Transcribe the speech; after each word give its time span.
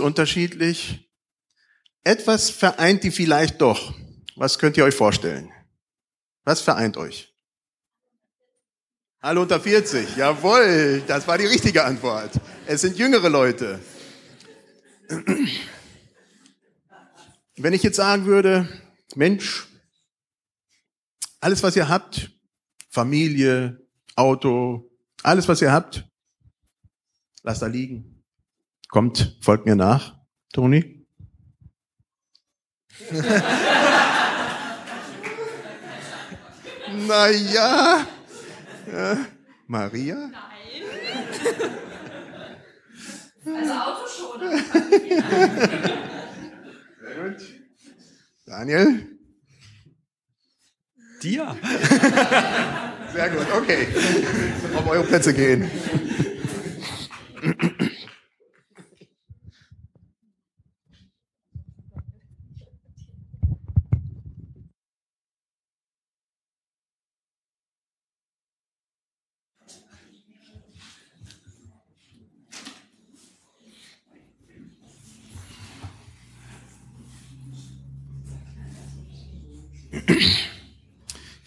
unterschiedlich. 0.00 1.10
Etwas 2.04 2.50
vereint 2.50 3.04
die 3.04 3.10
vielleicht 3.10 3.60
doch. 3.60 3.94
Was 4.36 4.58
könnt 4.58 4.76
ihr 4.76 4.84
euch 4.84 4.94
vorstellen? 4.94 5.52
Was 6.44 6.60
vereint 6.60 6.96
euch? 6.96 7.34
Alle 9.20 9.40
unter 9.40 9.60
40. 9.60 10.16
Jawohl, 10.16 11.02
das 11.06 11.26
war 11.26 11.36
die 11.38 11.46
richtige 11.46 11.84
Antwort. 11.84 12.30
Es 12.66 12.82
sind 12.82 12.96
jüngere 12.96 13.28
Leute. 13.28 13.80
Wenn 17.56 17.72
ich 17.72 17.82
jetzt 17.82 17.96
sagen 17.96 18.26
würde, 18.26 18.68
Mensch, 19.16 19.66
alles 21.40 21.62
was 21.62 21.74
ihr 21.74 21.88
habt, 21.88 22.30
Familie, 22.90 23.84
Auto, 24.14 24.90
alles 25.22 25.48
was 25.48 25.60
ihr 25.62 25.72
habt, 25.72 26.04
lasst 27.42 27.62
da 27.62 27.66
liegen. 27.66 28.17
Kommt, 28.88 29.36
folgt 29.42 29.66
mir 29.66 29.76
nach, 29.76 30.16
Toni. 30.52 31.06
Na 37.06 37.28
ja. 37.28 38.06
Äh, 38.86 39.16
Maria? 39.66 40.16
Nein. 40.16 40.32
also 43.56 43.72
Auto 43.72 44.06
schon. 44.08 44.40
Sehr 47.00 47.14
gut. 47.22 47.40
Daniel? 48.46 49.06
Dir? 51.22 51.56
Sehr 53.12 53.30
gut, 53.30 53.46
okay. 53.54 53.88
Auf 54.74 54.88
eure 54.88 55.04
Plätze 55.04 55.34
gehen. 55.34 55.70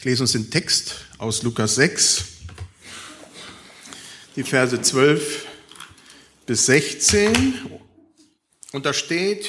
Ich 0.02 0.06
lese 0.06 0.24
uns 0.24 0.32
den 0.32 0.50
Text 0.50 0.96
aus 1.20 1.44
Lukas 1.44 1.76
6, 1.76 2.26
die 4.36 4.42
Verse 4.42 4.82
12 4.82 5.46
bis 6.48 6.66
16. 6.66 7.54
Und 8.72 8.88
da 8.88 8.96
steht, 8.96 9.48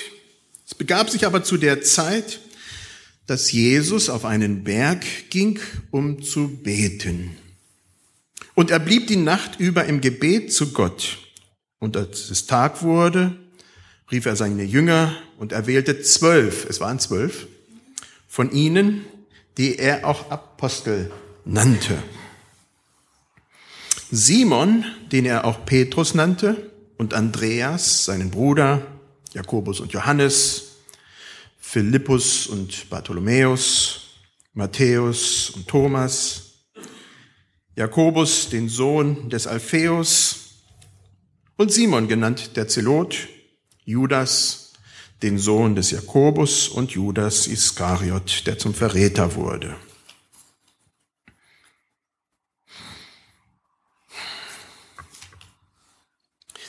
es 0.67 0.75
begab 0.75 1.09
sich 1.09 1.25
aber 1.25 1.43
zu 1.43 1.57
der 1.57 1.81
Zeit, 1.81 2.41
dass 3.27 3.51
Jesus 3.51 4.11
auf 4.11 4.27
einen 4.27 4.63
Berg 4.63 5.07
ging, 5.31 5.59
um 5.91 6.23
zu 6.23 6.49
beten. 6.49 7.35
Und 8.55 8.71
er 8.71 8.79
blieb 8.79 9.07
die 9.07 9.17
Nacht 9.17 9.59
über 9.59 9.87
im 9.87 10.03
Gebet 10.03 10.53
zu 10.53 10.75
Gott. 10.75 11.17
Und 11.79 11.97
als 11.97 12.29
es 12.29 12.45
Tag 12.45 12.83
wurde, 12.83 13.39
rief 14.11 14.27
er 14.27 14.37
seine 14.37 14.65
Jünger 14.65 15.17
und 15.39 15.53
er 15.53 15.67
wählte 15.67 16.03
zwölf, 16.03 16.67
es 16.69 16.79
waren 16.79 16.99
zwölf, 16.99 17.47
von 18.29 18.53
ihnen, 18.53 19.07
die 19.59 19.79
er 19.79 20.07
auch 20.07 20.31
Apostel 20.31 21.11
nannte. 21.45 22.03
Simon, 24.11 24.85
den 25.11 25.25
er 25.25 25.45
auch 25.45 25.65
Petrus 25.65 26.15
nannte, 26.15 26.71
und 26.99 27.15
Andreas, 27.15 28.05
seinen 28.05 28.31
Bruder, 28.31 28.87
Jakobus 29.33 29.81
und 29.81 29.93
Johannes, 29.93 30.77
Philippus 31.59 32.47
und 32.47 32.91
Bartholomäus, 32.91 34.21
Matthäus 34.53 35.51
und 35.51 35.67
Thomas, 35.67 36.53
Jakobus, 37.75 38.51
den 38.51 38.69
Sohn 38.69 39.31
des 39.31 39.47
Alpheus, 39.47 40.39
und 41.57 41.73
Simon 41.73 42.09
genannt 42.09 42.57
der 42.57 42.69
Zelot, 42.69 43.29
Judas, 43.85 44.62
den 45.23 45.39
Sohn 45.39 45.75
des 45.75 45.91
Jakobus 45.91 46.69
und 46.69 46.93
Judas 46.93 47.47
Iskariot, 47.47 48.47
der 48.47 48.59
zum 48.59 48.75
Verräter 48.75 49.35
wurde. 49.35 49.77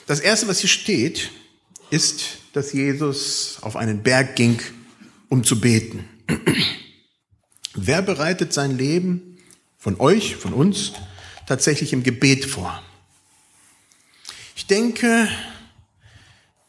Das 0.06 0.20
erste, 0.20 0.48
was 0.48 0.60
hier 0.60 0.68
steht, 0.68 1.30
ist, 1.90 2.38
dass 2.52 2.72
Jesus 2.72 3.58
auf 3.62 3.76
einen 3.76 4.02
Berg 4.02 4.36
ging, 4.36 4.60
um 5.28 5.44
zu 5.44 5.60
beten. 5.60 6.08
Wer 7.74 8.02
bereitet 8.02 8.52
sein 8.52 8.76
Leben 8.76 9.38
von 9.78 9.98
euch, 9.98 10.36
von 10.36 10.52
uns, 10.52 10.92
tatsächlich 11.46 11.92
im 11.92 12.02
Gebet 12.02 12.44
vor? 12.44 12.82
Ich 14.56 14.66
denke, 14.66 15.28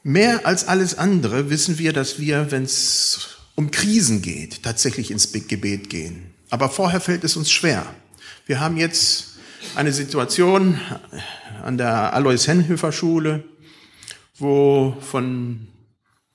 Mehr 0.08 0.46
als 0.46 0.68
alles 0.68 1.00
andere 1.00 1.50
wissen 1.50 1.80
wir, 1.80 1.92
dass 1.92 2.20
wir, 2.20 2.52
wenn 2.52 2.62
es 2.62 3.40
um 3.56 3.72
Krisen 3.72 4.22
geht, 4.22 4.62
tatsächlich 4.62 5.10
ins 5.10 5.32
Gebet 5.32 5.90
gehen. 5.90 6.36
Aber 6.52 6.70
vorher 6.70 7.02
fällt 7.02 7.24
es 7.24 7.36
uns 7.36 7.50
schwer. 7.50 7.88
Wir 8.46 8.60
haben 8.60 8.78
jetzt 8.78 9.30
eine 9.74 9.92
Situation 9.92 10.80
an 11.64 11.80
der 11.80 12.14
Alois 12.14 12.46
Henhöfer 12.46 12.92
Schule, 12.92 13.46
wo 14.38 14.96
von 15.02 15.70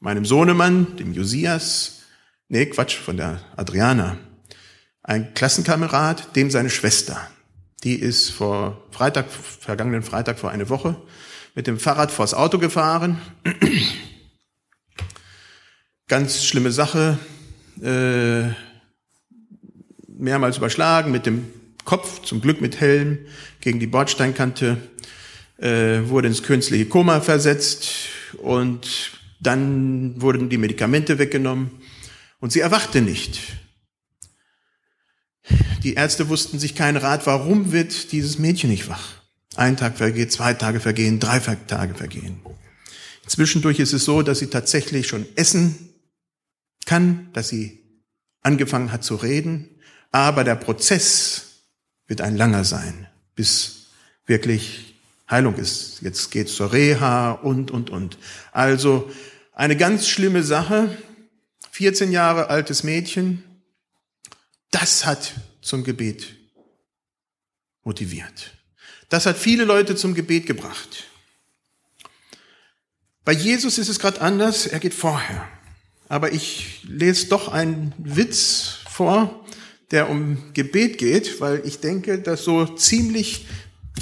meinem 0.01 0.25
Sohnemann, 0.25 0.97
dem 0.97 1.15
Josias, 1.15 2.01
nee, 2.49 2.67
Quatsch, 2.67 2.97
von 2.97 3.19
der 3.19 3.41
Adriana, 3.55 4.17
ein 5.05 5.33
Klassenkamerad, 5.33 6.35
dem 6.35 6.51
seine 6.51 6.71
Schwester, 6.71 7.25
die 7.85 7.95
ist 7.95 8.31
vor 8.31 8.85
Freitag, 8.91 9.31
vergangenen 9.31 10.03
Freitag 10.03 10.41
vor 10.41 10.51
eine 10.51 10.71
Woche, 10.71 11.01
mit 11.55 11.67
dem 11.67 11.79
Fahrrad 11.79 12.11
vors 12.11 12.35
Auto 12.35 12.59
gefahren. 12.59 13.21
Ganz 16.09 16.45
schlimme 16.45 16.73
Sache. 16.73 17.19
Äh, 17.83 18.51
mehrmals 20.09 20.59
überschlagen 20.59 21.13
mit 21.13 21.27
dem 21.27 21.47
Kopf, 21.85 22.23
zum 22.23 22.41
Glück 22.41 22.61
mit 22.61 22.81
Helm, 22.81 23.19
gegen 23.61 23.81
die 23.81 23.87
Bordsteinkante, 23.87 24.77
äh, 25.59 26.01
wurde 26.05 26.29
ins 26.29 26.43
künstliche 26.43 26.87
Koma 26.87 27.21
versetzt 27.21 27.91
und 28.39 29.13
dann 29.41 30.21
wurden 30.21 30.51
die 30.51 30.59
Medikamente 30.59 31.19
weggenommen 31.19 31.71
und 32.39 32.53
sie 32.53 32.61
erwachte 32.61 33.01
nicht. 33.01 33.41
Die 35.83 35.95
Ärzte 35.95 36.29
wussten 36.29 36.59
sich 36.59 36.75
keinen 36.75 36.99
Rat, 36.99 37.27
warum 37.27 37.73
wird 37.73 38.13
dieses 38.13 38.39
Mädchen 38.39 38.71
nicht 38.71 38.89
wach? 38.89 39.20
Ein 39.57 39.77
Tag 39.77 39.99
vergeht, 39.99 40.33
zwei 40.33 40.55
Tage 40.55 40.81
vergehen, 40.81 41.19
drei 41.19 41.39
Tage 41.41 41.95
vergehen. 41.95 42.41
Zwischendurch 43.27 43.79
ist 43.79 43.93
es 43.93 44.05
so, 44.05 44.23
dass 44.23 44.39
sie 44.39 44.49
tatsächlich 44.49 45.09
schon 45.09 45.27
essen 45.37 45.91
kann, 46.87 47.29
dass 47.33 47.49
sie 47.49 47.81
angefangen 48.43 48.93
hat 48.93 49.05
zu 49.05 49.17
reden, 49.17 49.69
aber 50.13 50.45
der 50.45 50.57
Prozess 50.57 51.65
wird 52.07 52.21
ein 52.21 52.37
langer 52.37 52.65
sein, 52.65 53.07
bis 53.35 53.87
wirklich 54.27 54.95
Heilung 55.31 55.55
ist. 55.57 56.01
Jetzt 56.03 56.31
geht's 56.31 56.55
zur 56.55 56.73
Reha 56.73 57.33
und, 57.33 57.71
und, 57.71 57.91
und. 57.91 58.19
Also 58.53 59.11
eine 59.53 59.77
ganz 59.77 60.09
schlimme 60.09 60.43
Sache. 60.43 60.97
14 61.71 62.11
Jahre 62.11 62.49
altes 62.49 62.83
Mädchen. 62.83 63.45
Das 64.71 65.07
hat 65.07 65.35
zum 65.63 65.85
Gebet 65.85 66.35
motiviert. 67.85 68.53
Das 69.11 69.27
hat 69.27 69.37
viele 69.37 69.65
Leute 69.65 69.97
zum 69.97 70.15
Gebet 70.15 70.47
gebracht. 70.47 71.05
Bei 73.25 73.33
Jesus 73.33 73.77
ist 73.77 73.89
es 73.89 73.99
gerade 73.99 74.21
anders, 74.21 74.67
er 74.67 74.79
geht 74.79 74.95
vorher. 74.95 75.47
Aber 76.09 76.33
ich 76.33 76.81
lese 76.85 77.27
doch 77.27 77.49
einen 77.49 77.93
Witz 77.99 78.79
vor, 78.89 79.45
der 79.91 80.09
um 80.09 80.53
Gebet 80.55 80.99
geht, 80.99 81.41
weil 81.41 81.63
ich 81.67 81.81
denke, 81.81 82.21
das 82.21 82.45
so 82.45 82.65
ziemlich 82.65 83.47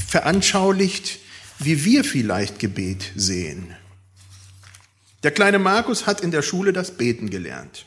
veranschaulicht, 0.07 1.19
wie 1.59 1.85
wir 1.85 2.05
vielleicht 2.05 2.59
Gebet 2.59 3.11
sehen. 3.17 3.75
Der 5.23 5.31
kleine 5.31 5.59
Markus 5.59 6.07
hat 6.07 6.21
in 6.21 6.31
der 6.31 6.43
Schule 6.43 6.73
das 6.75 6.97
Beten 6.97 7.31
gelernt. 7.31 7.87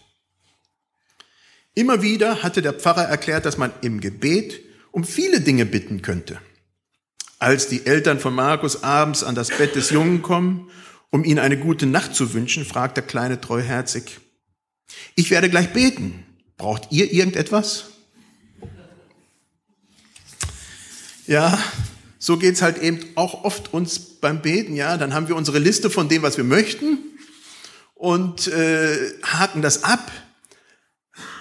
Immer 1.75 2.01
wieder 2.01 2.41
hatte 2.41 2.63
der 2.63 2.73
Pfarrer 2.73 3.05
erklärt, 3.05 3.45
dass 3.45 3.57
man 3.57 3.71
im 3.81 4.01
Gebet 4.01 4.59
um 4.91 5.03
viele 5.03 5.39
Dinge 5.39 5.65
bitten 5.65 6.01
könnte. 6.01 6.41
Als 7.41 7.67
die 7.67 7.87
Eltern 7.87 8.19
von 8.19 8.35
Markus 8.35 8.83
abends 8.83 9.23
an 9.23 9.33
das 9.33 9.49
Bett 9.49 9.75
des 9.75 9.89
Jungen 9.89 10.21
kommen, 10.21 10.69
um 11.09 11.23
ihm 11.23 11.39
eine 11.39 11.57
gute 11.57 11.87
Nacht 11.87 12.13
zu 12.13 12.35
wünschen, 12.35 12.65
fragt 12.65 12.97
der 12.97 13.03
Kleine 13.03 13.41
treuherzig, 13.41 14.19
ich 15.15 15.31
werde 15.31 15.49
gleich 15.49 15.73
beten. 15.73 16.23
Braucht 16.57 16.91
ihr 16.91 17.11
irgendetwas? 17.11 17.85
Ja, 21.25 21.57
so 22.19 22.37
geht's 22.37 22.61
halt 22.61 22.77
eben 22.77 22.99
auch 23.15 23.43
oft 23.43 23.73
uns 23.73 23.97
beim 23.97 24.43
Beten, 24.43 24.75
ja. 24.75 24.97
Dann 24.97 25.15
haben 25.15 25.27
wir 25.27 25.35
unsere 25.35 25.57
Liste 25.57 25.89
von 25.89 26.09
dem, 26.09 26.21
was 26.21 26.37
wir 26.37 26.43
möchten. 26.43 26.99
und 27.95 28.47
äh, 28.49 29.13
haken 29.23 29.63
das 29.63 29.83
ab, 29.83 30.11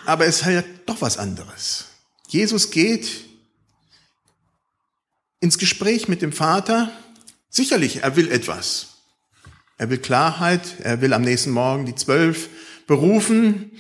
aber 0.06 0.24
es 0.24 0.36
ist 0.36 0.44
halt 0.46 0.64
doch 0.86 1.02
was 1.02 1.18
anderes. 1.18 1.88
Jesus 2.28 2.70
geht 2.70 3.29
ins 5.40 5.58
Gespräch 5.58 6.08
mit 6.08 6.22
dem 6.22 6.32
Vater. 6.32 6.92
Sicherlich, 7.48 8.02
er 8.02 8.16
will 8.16 8.30
etwas. 8.30 8.88
Er 9.78 9.90
will 9.90 9.98
Klarheit, 9.98 10.80
er 10.80 11.00
will 11.00 11.12
am 11.14 11.22
nächsten 11.22 11.50
Morgen 11.50 11.86
die 11.86 11.94
zwölf 11.94 12.50
berufen, 12.86 13.72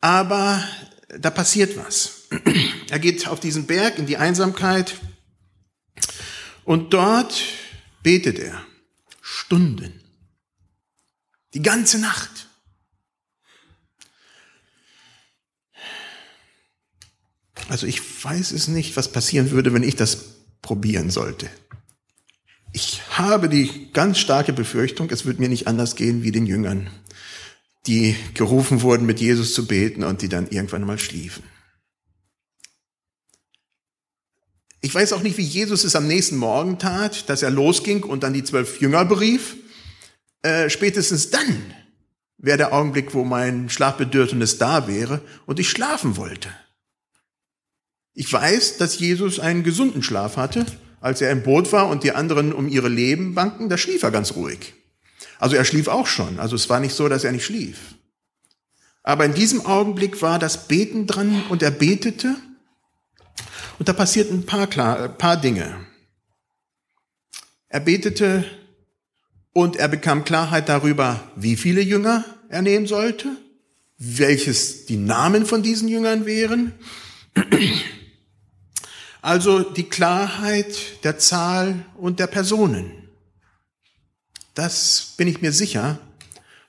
aber 0.00 0.62
da 1.18 1.30
passiert 1.30 1.76
was. 1.76 2.28
Er 2.88 2.98
geht 2.98 3.26
auf 3.26 3.40
diesen 3.40 3.66
Berg 3.66 3.98
in 3.98 4.06
die 4.06 4.16
Einsamkeit 4.16 4.94
und 6.64 6.92
dort 6.92 7.42
betet 8.02 8.38
er 8.38 8.64
Stunden. 9.20 10.00
Die 11.54 11.62
ganze 11.62 11.98
Nacht. 11.98 12.48
Also 17.68 17.86
ich 17.86 18.24
weiß 18.24 18.52
es 18.52 18.68
nicht, 18.68 18.96
was 18.96 19.10
passieren 19.10 19.50
würde, 19.50 19.72
wenn 19.72 19.82
ich 19.82 19.96
das 19.96 20.39
probieren 20.62 21.10
sollte. 21.10 21.48
Ich 22.72 23.02
habe 23.10 23.48
die 23.48 23.90
ganz 23.92 24.18
starke 24.18 24.52
Befürchtung, 24.52 25.10
es 25.10 25.26
wird 25.26 25.40
mir 25.40 25.48
nicht 25.48 25.66
anders 25.66 25.96
gehen 25.96 26.22
wie 26.22 26.32
den 26.32 26.46
Jüngern, 26.46 26.88
die 27.86 28.14
gerufen 28.34 28.82
wurden, 28.82 29.06
mit 29.06 29.20
Jesus 29.20 29.54
zu 29.54 29.66
beten 29.66 30.04
und 30.04 30.22
die 30.22 30.28
dann 30.28 30.48
irgendwann 30.48 30.84
mal 30.84 30.98
schliefen. 30.98 31.42
Ich 34.82 34.94
weiß 34.94 35.12
auch 35.12 35.22
nicht, 35.22 35.36
wie 35.36 35.42
Jesus 35.42 35.84
es 35.84 35.96
am 35.96 36.06
nächsten 36.06 36.36
Morgen 36.36 36.78
tat, 36.78 37.28
dass 37.28 37.42
er 37.42 37.50
losging 37.50 38.02
und 38.02 38.22
dann 38.22 38.32
die 38.32 38.44
zwölf 38.44 38.80
Jünger 38.80 39.04
berief. 39.04 39.56
Äh, 40.42 40.70
spätestens 40.70 41.30
dann 41.30 41.74
wäre 42.38 42.56
der 42.56 42.72
Augenblick, 42.72 43.12
wo 43.12 43.24
mein 43.24 43.68
Schlafbedürfnis 43.68 44.56
da 44.56 44.88
wäre 44.88 45.20
und 45.44 45.58
ich 45.58 45.68
schlafen 45.68 46.16
wollte. 46.16 46.48
Ich 48.14 48.32
weiß, 48.32 48.76
dass 48.78 48.98
Jesus 48.98 49.40
einen 49.40 49.62
gesunden 49.62 50.02
Schlaf 50.02 50.36
hatte. 50.36 50.66
Als 51.00 51.22
er 51.22 51.30
im 51.30 51.42
Boot 51.42 51.72
war 51.72 51.88
und 51.88 52.04
die 52.04 52.12
anderen 52.12 52.52
um 52.52 52.68
ihre 52.68 52.88
Leben 52.88 53.34
banken, 53.34 53.68
da 53.68 53.78
schlief 53.78 54.02
er 54.02 54.10
ganz 54.10 54.34
ruhig. 54.34 54.74
Also 55.38 55.56
er 55.56 55.64
schlief 55.64 55.88
auch 55.88 56.06
schon. 56.06 56.38
Also 56.38 56.56
es 56.56 56.68
war 56.68 56.80
nicht 56.80 56.94
so, 56.94 57.08
dass 57.08 57.24
er 57.24 57.32
nicht 57.32 57.46
schlief. 57.46 57.78
Aber 59.02 59.24
in 59.24 59.32
diesem 59.32 59.64
Augenblick 59.64 60.20
war 60.20 60.38
das 60.38 60.68
Beten 60.68 61.06
dran 61.06 61.42
und 61.48 61.62
er 61.62 61.70
betete. 61.70 62.36
Und 63.78 63.88
da 63.88 63.94
passierten 63.94 64.40
ein 64.40 64.46
paar, 64.46 64.66
klar, 64.66 65.04
ein 65.04 65.16
paar 65.16 65.38
Dinge. 65.38 65.74
Er 67.68 67.80
betete 67.80 68.44
und 69.52 69.76
er 69.76 69.88
bekam 69.88 70.24
Klarheit 70.24 70.68
darüber, 70.68 71.32
wie 71.36 71.56
viele 71.56 71.80
Jünger 71.80 72.24
er 72.50 72.62
nehmen 72.62 72.86
sollte, 72.86 73.28
welches 73.96 74.86
die 74.86 74.96
Namen 74.96 75.46
von 75.46 75.62
diesen 75.62 75.88
Jüngern 75.88 76.26
wären. 76.26 76.74
Also 79.22 79.60
die 79.60 79.88
Klarheit 79.88 81.04
der 81.04 81.18
Zahl 81.18 81.84
und 81.96 82.20
der 82.20 82.26
Personen. 82.26 83.08
Das 84.54 85.14
bin 85.16 85.28
ich 85.28 85.42
mir 85.42 85.52
sicher, 85.52 85.98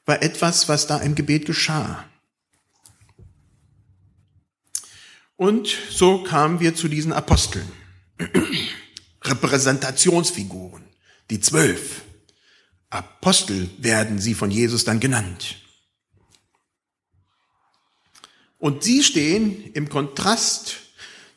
war 0.05 0.21
etwas, 0.21 0.67
was 0.67 0.87
da 0.87 0.97
im 0.97 1.15
Gebet 1.15 1.45
geschah. 1.45 2.05
Und 5.37 5.75
so 5.89 6.23
kamen 6.23 6.59
wir 6.59 6.75
zu 6.75 6.87
diesen 6.87 7.13
Aposteln. 7.13 7.67
Repräsentationsfiguren, 9.23 10.83
die 11.29 11.39
zwölf. 11.39 12.01
Apostel 12.89 13.69
werden 13.77 14.19
sie 14.19 14.33
von 14.33 14.51
Jesus 14.51 14.83
dann 14.83 14.99
genannt. 14.99 15.55
Und 18.59 18.83
sie 18.83 19.03
stehen 19.03 19.71
im 19.73 19.89
Kontrast 19.89 20.75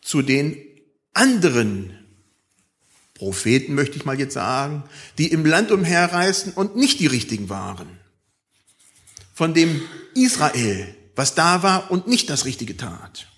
zu 0.02 0.20
den 0.20 0.73
anderen 1.14 1.98
Propheten, 3.14 3.74
möchte 3.74 3.96
ich 3.96 4.04
mal 4.04 4.18
jetzt 4.18 4.34
sagen, 4.34 4.84
die 5.18 5.28
im 5.28 5.46
Land 5.46 5.70
umherreisten 5.70 6.52
und 6.52 6.76
nicht 6.76 7.00
die 7.00 7.06
richtigen 7.06 7.48
waren. 7.48 7.88
Von 9.32 9.54
dem 9.54 9.80
Israel, 10.14 10.94
was 11.16 11.34
da 11.34 11.62
war 11.62 11.90
und 11.90 12.06
nicht 12.06 12.28
das 12.28 12.44
Richtige 12.44 12.76
tat. 12.76 13.28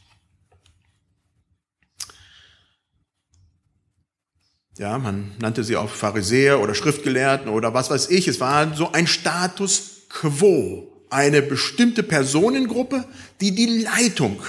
Ja, 4.78 4.99
man 4.99 5.32
nannte 5.38 5.64
sie 5.64 5.76
auch 5.76 5.88
Pharisäer 5.88 6.61
oder 6.61 6.75
Schriftgelehrten 6.75 7.49
oder 7.49 7.73
was 7.73 7.88
weiß 7.88 8.11
ich. 8.11 8.28
Es 8.28 8.40
war 8.40 8.75
so 8.75 8.93
ein 8.93 9.06
Status 9.06 10.02
quo, 10.11 11.06
eine 11.08 11.40
bestimmte 11.40 12.02
Personengruppe, 12.02 13.06
die 13.40 13.55
die 13.55 13.84
Leitung 13.84 14.43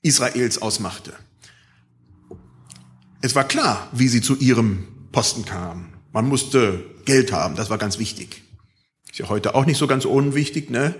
Israels 0.00 0.60
ausmachte. 0.60 1.12
Es 3.22 3.34
war 3.34 3.44
klar, 3.44 3.88
wie 3.92 4.08
sie 4.08 4.20
zu 4.20 4.36
ihrem 4.36 4.86
Posten 5.12 5.44
kamen. 5.44 5.94
Man 6.12 6.28
musste 6.28 6.84
Geld 7.04 7.32
haben, 7.32 7.54
das 7.54 7.70
war 7.70 7.78
ganz 7.78 7.98
wichtig. 7.98 8.42
Ist 9.10 9.18
ja 9.18 9.28
heute 9.28 9.54
auch 9.54 9.64
nicht 9.64 9.78
so 9.78 9.86
ganz 9.86 10.04
unwichtig, 10.04 10.70
ne? 10.70 10.94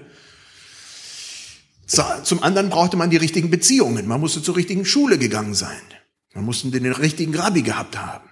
Zum 1.87 2.43
anderen 2.43 2.71
brauchte 2.71 2.97
man 2.97 3.11
die 3.11 3.19
richtigen 3.19 3.51
Beziehungen. 3.51 4.07
Man 4.07 4.21
musste 4.21 4.43
zur 4.43 4.57
richtigen 4.57 4.87
Schule 4.87 5.19
gegangen 5.19 5.55
sein. 5.55 5.83
Man 6.33 6.45
musste 6.45 6.71
den 6.71 6.91
richtigen 6.91 7.35
Rabbi 7.35 7.63
gehabt 7.63 7.99
haben. 7.99 8.31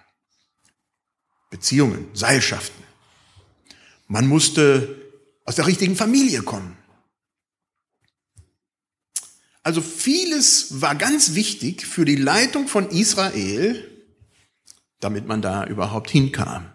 Beziehungen, 1.51 2.07
Seilschaften. 2.15 2.85
Man 4.07 4.29
musste 4.29 4.97
aus 5.45 5.57
der 5.57 5.67
richtigen 5.67 5.97
Familie 5.97 6.43
kommen. 6.43 6.77
Also 9.63 9.83
vieles 9.83 10.81
war 10.81 10.95
ganz 10.95 11.35
wichtig 11.35 11.87
für 11.87 12.05
die 12.05 12.17
Leitung 12.17 12.67
von 12.67 12.89
Israel, 12.89 13.87
damit 15.01 15.27
man 15.27 15.43
da 15.43 15.67
überhaupt 15.67 16.11
hinkam. 16.11 16.71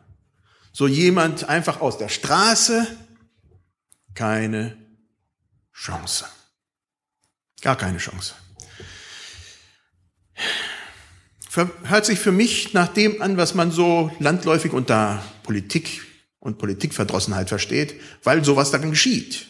So 0.71 0.87
jemand 0.87 1.49
einfach 1.49 1.81
aus 1.81 1.97
der 1.97 2.09
Straße, 2.09 2.85
keine 4.13 4.77
Chance. 5.73 6.25
Gar 7.61 7.77
keine 7.77 7.97
Chance. 7.97 8.35
Hört 11.83 12.05
sich 12.05 12.19
für 12.19 12.33
mich 12.33 12.73
nach 12.73 12.89
dem 12.89 13.21
an, 13.21 13.37
was 13.37 13.55
man 13.55 13.71
so 13.71 14.11
landläufig 14.19 14.73
unter 14.73 15.23
Politik 15.43 16.01
und 16.39 16.57
Politikverdrossenheit 16.57 17.47
versteht, 17.47 17.99
weil 18.23 18.43
sowas 18.43 18.71
dann 18.71 18.89
geschieht. 18.89 19.47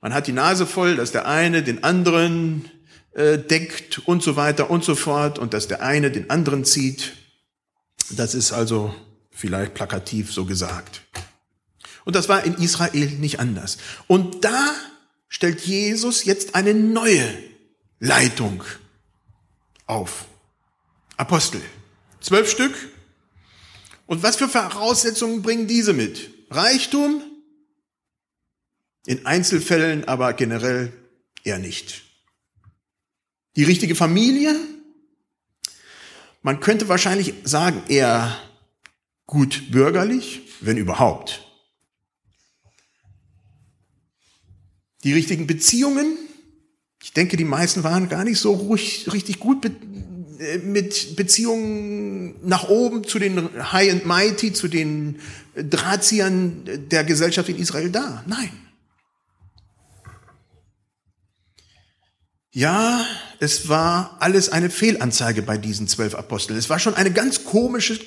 Man 0.00 0.14
hat 0.14 0.26
die 0.26 0.32
Nase 0.32 0.66
voll, 0.66 0.96
dass 0.96 1.12
der 1.12 1.26
eine 1.26 1.62
den 1.62 1.84
anderen 1.84 2.70
äh, 3.12 3.38
deckt 3.38 4.00
und 4.06 4.22
so 4.22 4.36
weiter 4.36 4.70
und 4.70 4.84
so 4.84 4.94
fort 4.94 5.38
und 5.38 5.52
dass 5.52 5.68
der 5.68 5.82
eine 5.82 6.10
den 6.10 6.30
anderen 6.30 6.64
zieht. 6.64 7.12
Das 8.10 8.34
ist 8.34 8.52
also 8.52 8.94
vielleicht 9.30 9.74
plakativ 9.74 10.32
so 10.32 10.44
gesagt. 10.44 11.02
Und 12.04 12.16
das 12.16 12.28
war 12.28 12.44
in 12.44 12.54
Israel 12.54 13.10
nicht 13.18 13.40
anders. 13.40 13.78
Und 14.06 14.44
da 14.44 14.74
stellt 15.28 15.60
Jesus 15.60 16.24
jetzt 16.24 16.54
eine 16.54 16.74
neue 16.74 17.26
Leitung 17.98 18.64
auf. 19.86 20.24
Apostel. 21.16 21.60
Zwölf 22.20 22.50
Stück. 22.50 22.74
Und 24.06 24.22
was 24.22 24.36
für 24.36 24.48
Voraussetzungen 24.48 25.42
bringen 25.42 25.66
diese 25.66 25.92
mit? 25.92 26.30
Reichtum, 26.50 27.22
in 29.06 29.26
Einzelfällen 29.26 30.06
aber 30.06 30.32
generell 30.34 30.92
eher 31.44 31.58
nicht. 31.58 32.02
Die 33.56 33.64
richtige 33.64 33.94
Familie, 33.94 34.54
man 36.42 36.60
könnte 36.60 36.88
wahrscheinlich 36.88 37.34
sagen, 37.44 37.82
eher 37.88 38.36
gut 39.26 39.70
bürgerlich, 39.70 40.42
wenn 40.60 40.76
überhaupt. 40.76 41.46
Die 45.04 45.12
richtigen 45.12 45.46
Beziehungen, 45.46 46.16
ich 47.02 47.12
denke, 47.12 47.36
die 47.36 47.44
meisten 47.44 47.82
waren 47.82 48.08
gar 48.08 48.24
nicht 48.24 48.38
so 48.38 48.52
ruhig, 48.52 49.10
richtig 49.12 49.40
gut 49.40 49.64
äh, 49.64 50.58
mit 50.58 51.16
Beziehungen 51.16 52.34
nach 52.46 52.68
oben 52.68 53.04
zu 53.04 53.18
den 53.18 53.72
High 53.72 53.92
and 53.92 54.06
Mighty, 54.06 54.52
zu 54.52 54.68
den 54.68 55.20
Drahtziehern 55.54 56.88
der 56.90 57.04
Gesellschaft 57.04 57.48
in 57.48 57.56
Israel 57.56 57.90
da. 57.90 58.22
Nein. 58.26 58.50
Ja, 62.52 63.06
es 63.38 63.68
war 63.68 64.16
alles 64.20 64.48
eine 64.48 64.70
Fehlanzeige 64.70 65.42
bei 65.42 65.56
diesen 65.56 65.86
zwölf 65.86 66.14
Aposteln. 66.14 66.58
Es 66.58 66.68
war 66.68 66.78
schon 66.78 66.94
eine 66.94 67.12
ganz 67.12 67.44
komische, 67.44 67.98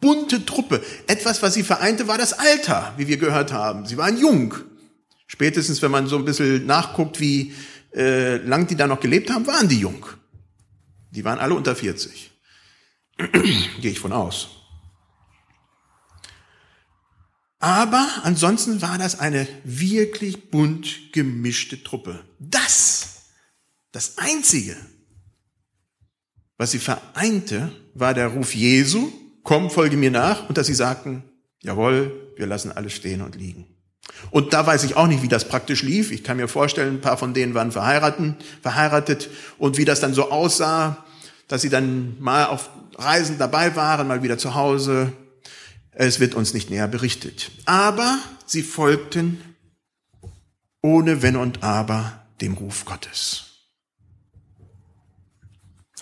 bunte 0.00 0.44
Truppe. 0.44 0.82
Etwas, 1.06 1.42
was 1.42 1.54
sie 1.54 1.62
vereinte, 1.62 2.08
war 2.08 2.18
das 2.18 2.32
Alter, 2.32 2.92
wie 2.96 3.06
wir 3.06 3.18
gehört 3.18 3.52
haben. 3.52 3.86
Sie 3.86 3.96
waren 3.96 4.18
jung. 4.18 4.54
Spätestens, 5.26 5.80
wenn 5.80 5.90
man 5.90 6.08
so 6.08 6.16
ein 6.16 6.24
bisschen 6.24 6.66
nachguckt, 6.66 7.20
wie 7.20 7.54
äh, 7.94 8.36
lang 8.38 8.66
die 8.66 8.76
da 8.76 8.86
noch 8.86 9.00
gelebt 9.00 9.30
haben, 9.30 9.46
waren 9.46 9.68
die 9.68 9.78
jung. 9.78 10.06
Die 11.10 11.24
waren 11.24 11.38
alle 11.38 11.54
unter 11.54 11.76
40. 11.76 12.30
Gehe 13.80 13.92
ich 13.92 14.00
von 14.00 14.12
aus. 14.12 14.48
Aber 17.60 18.08
ansonsten 18.24 18.82
war 18.82 18.98
das 18.98 19.20
eine 19.20 19.46
wirklich 19.62 20.50
bunt 20.50 21.12
gemischte 21.12 21.82
Truppe. 21.84 22.24
Das, 22.40 23.11
das 23.92 24.18
Einzige, 24.18 24.76
was 26.56 26.72
sie 26.72 26.78
vereinte, 26.78 27.70
war 27.94 28.14
der 28.14 28.28
Ruf 28.28 28.54
Jesu, 28.54 29.12
komm, 29.42 29.70
folge 29.70 29.96
mir 29.96 30.10
nach, 30.10 30.48
und 30.48 30.58
dass 30.58 30.66
sie 30.66 30.74
sagten, 30.74 31.24
jawohl, 31.60 32.32
wir 32.36 32.46
lassen 32.46 32.72
alles 32.72 32.94
stehen 32.94 33.20
und 33.20 33.36
liegen. 33.36 33.66
Und 34.30 34.52
da 34.52 34.66
weiß 34.66 34.84
ich 34.84 34.96
auch 34.96 35.06
nicht, 35.06 35.22
wie 35.22 35.28
das 35.28 35.48
praktisch 35.48 35.82
lief. 35.82 36.10
Ich 36.10 36.24
kann 36.24 36.36
mir 36.36 36.48
vorstellen, 36.48 36.96
ein 36.96 37.00
paar 37.00 37.16
von 37.16 37.34
denen 37.34 37.54
waren 37.54 37.72
verheiratet, 37.72 38.36
verheiratet 38.62 39.30
und 39.58 39.76
wie 39.76 39.84
das 39.84 40.00
dann 40.00 40.14
so 40.14 40.30
aussah, 40.30 41.04
dass 41.48 41.62
sie 41.62 41.68
dann 41.68 42.16
mal 42.18 42.46
auf 42.46 42.70
Reisen 42.96 43.38
dabei 43.38 43.76
waren, 43.76 44.08
mal 44.08 44.22
wieder 44.22 44.38
zu 44.38 44.54
Hause. 44.54 45.12
Es 45.92 46.20
wird 46.20 46.34
uns 46.34 46.54
nicht 46.54 46.70
näher 46.70 46.88
berichtet. 46.88 47.50
Aber 47.64 48.18
sie 48.46 48.62
folgten 48.62 49.40
ohne 50.82 51.22
Wenn 51.22 51.36
und 51.36 51.62
Aber 51.62 52.26
dem 52.40 52.54
Ruf 52.54 52.84
Gottes. 52.84 53.51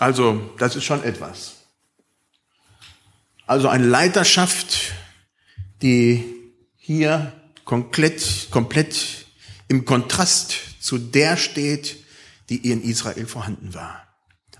Also, 0.00 0.50
das 0.56 0.76
ist 0.76 0.84
schon 0.84 1.04
etwas. 1.04 1.56
Also 3.46 3.68
eine 3.68 3.84
Leiterschaft, 3.84 4.92
die 5.82 6.24
hier 6.78 7.34
komplett, 7.66 8.48
komplett 8.50 9.26
im 9.68 9.84
Kontrast 9.84 10.54
zu 10.80 10.96
der 10.96 11.36
steht, 11.36 11.98
die 12.48 12.70
in 12.70 12.82
Israel 12.82 13.26
vorhanden 13.26 13.74
war. 13.74 14.08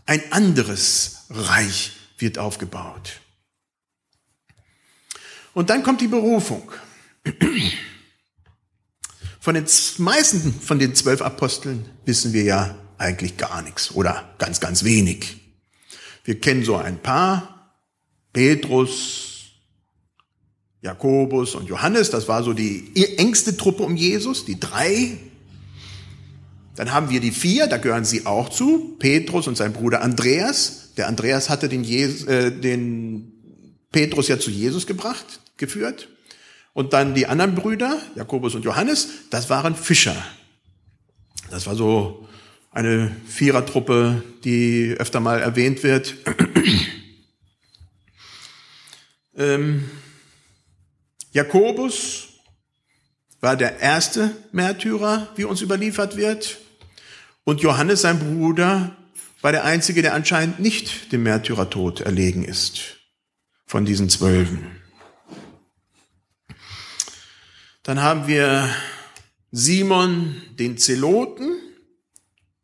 Ein 0.05 0.21
anderes 0.31 1.25
Reich 1.31 1.93
wird 2.19 2.37
aufgebaut. 2.37 3.21
Und 5.55 5.71
dann 5.71 5.83
kommt 5.83 6.03
die 6.03 6.09
Berufung. 6.09 6.71
Von 9.41 9.55
den 9.55 9.67
meisten 9.97 10.61
von 10.61 10.79
den 10.79 10.95
zwölf 10.95 11.23
Aposteln 11.23 11.89
wissen 12.05 12.35
wir 12.35 12.43
ja 12.43 12.77
eigentlich 13.01 13.37
gar 13.37 13.63
nichts 13.63 13.95
oder 13.95 14.35
ganz, 14.39 14.61
ganz 14.61 14.85
wenig. 14.85 15.37
Wir 16.25 16.39
kennen 16.39 16.65
so 16.65 16.77
ein 16.77 17.01
paar. 17.01 17.57
Petrus, 18.33 19.31
Jakobus 20.83 21.57
und 21.57 21.69
Johannes, 21.69 22.11
das 22.11 22.29
war 22.29 22.45
so 22.45 22.53
die 22.53 23.19
engste 23.19 23.57
Truppe 23.57 23.83
um 23.83 23.97
Jesus, 23.97 24.45
die 24.45 24.61
drei. 24.61 25.19
Dann 26.77 26.93
haben 26.93 27.11
wir 27.11 27.21
die 27.21 27.33
vier, 27.33 27.67
da 27.67 27.77
gehören 27.79 28.05
sie 28.05 28.27
auch 28.27 28.49
zu, 28.49 28.97
Petrus 28.99 29.49
und 29.49 29.57
sein 29.57 29.73
Bruder 29.73 30.03
Andreas. 30.03 30.95
Der 30.97 31.09
Andreas 31.09 31.51
hatte 31.51 31.69
den, 31.69 31.83
Jesus, 31.83 32.27
äh, 32.29 32.53
den 32.53 33.33
Petrus 33.91 34.29
ja 34.29 34.39
zu 34.39 34.51
Jesus 34.51 34.87
gebracht, 34.87 35.41
geführt. 35.57 36.09
Und 36.73 36.93
dann 36.93 37.15
die 37.15 37.27
anderen 37.27 37.57
Brüder, 37.57 38.01
Jakobus 38.15 38.55
und 38.55 38.65
Johannes, 38.65 39.09
das 39.31 39.51
waren 39.51 39.75
Fischer. 39.75 40.17
Das 41.51 41.67
war 41.67 41.75
so 41.75 42.29
eine 42.71 43.15
Vierertruppe, 43.27 44.23
die 44.45 44.95
öfter 44.99 45.21
mal 45.21 45.41
erwähnt 45.41 45.83
wird. 45.83 46.15
ähm, 49.37 49.91
Jakobus 51.33 52.29
war 53.41 53.57
der 53.57 53.81
erste 53.81 54.37
Märtyrer, 54.53 55.29
wie 55.37 55.45
uns 55.45 55.63
überliefert 55.63 56.17
wird. 56.17 56.59
Und 57.45 57.61
Johannes, 57.61 58.03
sein 58.03 58.19
Bruder, 58.19 58.97
war 59.41 59.53
der 59.53 59.65
einzige, 59.65 60.03
der 60.03 60.15
anscheinend 60.15 60.61
nicht 60.61 61.13
dem 61.13 61.23
Märtyrertod 61.23 62.03
erlegen 62.03 62.45
ist 62.45 62.99
von 63.67 63.85
diesen 63.85 64.11
Zwölfen. 64.11 64.77
Dann 67.83 68.03
haben 68.03 68.27
wir 68.27 68.69
Simon, 69.51 70.43
den 70.59 70.77
Zeloten, 70.77 71.50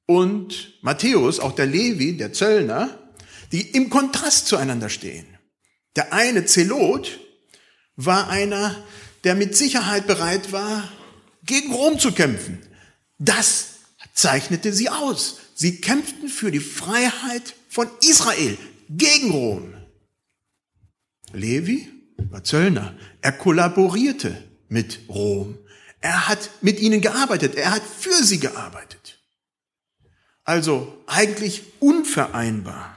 und 0.06 0.74
Matthäus, 0.82 1.40
auch 1.40 1.52
der 1.52 1.66
Levi, 1.66 2.16
der 2.16 2.32
Zöllner, 2.32 2.98
die 3.52 3.62
im 3.72 3.90
Kontrast 3.90 4.46
zueinander 4.46 4.88
stehen. 4.88 5.26
Der 5.96 6.12
eine 6.12 6.46
Zelot 6.46 7.18
war 7.96 8.28
einer, 8.28 8.76
der 9.24 9.34
mit 9.34 9.56
Sicherheit 9.56 10.06
bereit 10.06 10.52
war, 10.52 10.88
gegen 11.44 11.72
Rom 11.72 11.98
zu 11.98 12.12
kämpfen. 12.12 12.60
Das 13.18 13.76
zeichnete 14.14 14.72
sie 14.72 14.88
aus. 14.88 15.38
Sie 15.54 15.80
kämpften 15.80 16.28
für 16.28 16.50
die 16.50 16.60
Freiheit 16.60 17.54
von 17.68 17.88
Israel 18.02 18.58
gegen 18.88 19.30
Rom. 19.30 19.74
Levi 21.32 21.88
war 22.30 22.44
Zöllner. 22.44 22.94
Er 23.20 23.32
kollaborierte 23.32 24.42
mit 24.68 25.00
Rom. 25.08 25.58
Er 26.00 26.28
hat 26.28 26.50
mit 26.60 26.80
ihnen 26.80 27.00
gearbeitet. 27.00 27.54
Er 27.54 27.70
hat 27.70 27.82
für 27.82 28.22
sie 28.22 28.38
gearbeitet. 28.38 29.15
Also 30.46 30.96
eigentlich 31.06 31.64
unvereinbar. 31.80 32.96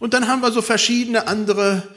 Und 0.00 0.14
dann 0.14 0.26
haben 0.26 0.42
wir 0.42 0.50
so 0.50 0.62
verschiedene 0.62 1.28
andere, 1.28 1.88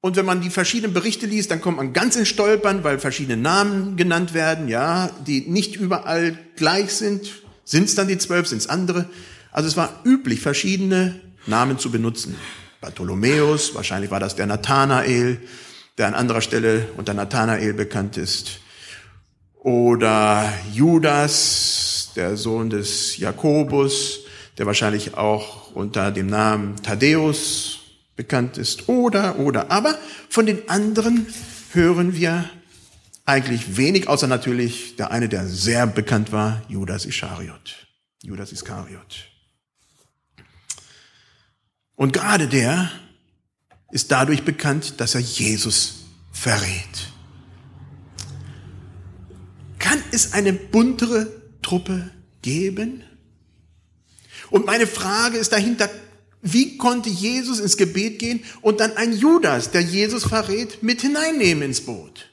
und 0.00 0.16
wenn 0.16 0.26
man 0.26 0.40
die 0.40 0.50
verschiedenen 0.50 0.92
Berichte 0.92 1.26
liest, 1.26 1.50
dann 1.50 1.60
kommt 1.60 1.76
man 1.76 1.92
ganz 1.92 2.16
ins 2.16 2.28
Stolpern, 2.28 2.82
weil 2.82 2.98
verschiedene 2.98 3.36
Namen 3.36 3.96
genannt 3.96 4.34
werden, 4.34 4.68
ja, 4.68 5.10
die 5.26 5.42
nicht 5.42 5.76
überall 5.76 6.36
gleich 6.56 6.92
sind. 6.92 7.30
Sind 7.64 7.84
es 7.84 7.94
dann 7.94 8.08
die 8.08 8.18
zwölf, 8.18 8.48
sind 8.48 8.58
es 8.58 8.68
andere? 8.68 9.08
Also 9.52 9.68
es 9.68 9.76
war 9.76 10.00
üblich, 10.04 10.40
verschiedene 10.40 11.20
Namen 11.46 11.78
zu 11.78 11.90
benutzen. 11.90 12.36
Bartholomäus, 12.80 13.74
wahrscheinlich 13.74 14.10
war 14.10 14.20
das 14.20 14.34
der 14.34 14.46
Nathanael, 14.46 15.40
der 15.98 16.08
an 16.08 16.14
anderer 16.14 16.40
Stelle 16.40 16.88
unter 16.96 17.14
Nathanael 17.14 17.74
bekannt 17.74 18.16
ist. 18.16 18.58
Oder 19.54 20.52
Judas, 20.72 21.93
der 22.16 22.36
Sohn 22.36 22.70
des 22.70 23.16
Jakobus, 23.18 24.20
der 24.58 24.66
wahrscheinlich 24.66 25.14
auch 25.14 25.74
unter 25.74 26.10
dem 26.10 26.26
Namen 26.28 26.76
Thaddäus 26.82 27.80
bekannt 28.16 28.58
ist. 28.58 28.88
Oder, 28.88 29.38
oder. 29.38 29.70
Aber 29.70 29.98
von 30.28 30.46
den 30.46 30.68
anderen 30.68 31.26
hören 31.72 32.14
wir 32.14 32.48
eigentlich 33.24 33.76
wenig, 33.76 34.08
außer 34.08 34.26
natürlich 34.26 34.96
der 34.96 35.10
eine, 35.10 35.28
der 35.28 35.46
sehr 35.46 35.86
bekannt 35.86 36.30
war, 36.30 36.62
Judas 36.68 37.06
Ischariot. 37.06 37.86
Judas 38.22 38.52
Iskariot. 38.52 39.28
Und 41.96 42.12
gerade 42.12 42.48
der 42.48 42.90
ist 43.90 44.10
dadurch 44.10 44.44
bekannt, 44.44 45.00
dass 45.00 45.14
er 45.14 45.20
Jesus 45.20 46.04
verrät. 46.32 47.12
Kann 49.78 50.02
es 50.10 50.32
eine 50.32 50.52
buntere 50.52 51.43
Truppe 51.64 52.12
geben? 52.42 53.02
Und 54.50 54.66
meine 54.66 54.86
Frage 54.86 55.38
ist 55.38 55.52
dahinter, 55.52 55.90
wie 56.42 56.76
konnte 56.76 57.08
Jesus 57.08 57.58
ins 57.58 57.76
Gebet 57.76 58.20
gehen 58.20 58.44
und 58.60 58.78
dann 58.78 58.96
ein 58.96 59.12
Judas, 59.12 59.72
der 59.72 59.80
Jesus 59.80 60.24
verrät, 60.24 60.82
mit 60.82 61.00
hineinnehmen 61.00 61.64
ins 61.64 61.80
Boot? 61.80 62.30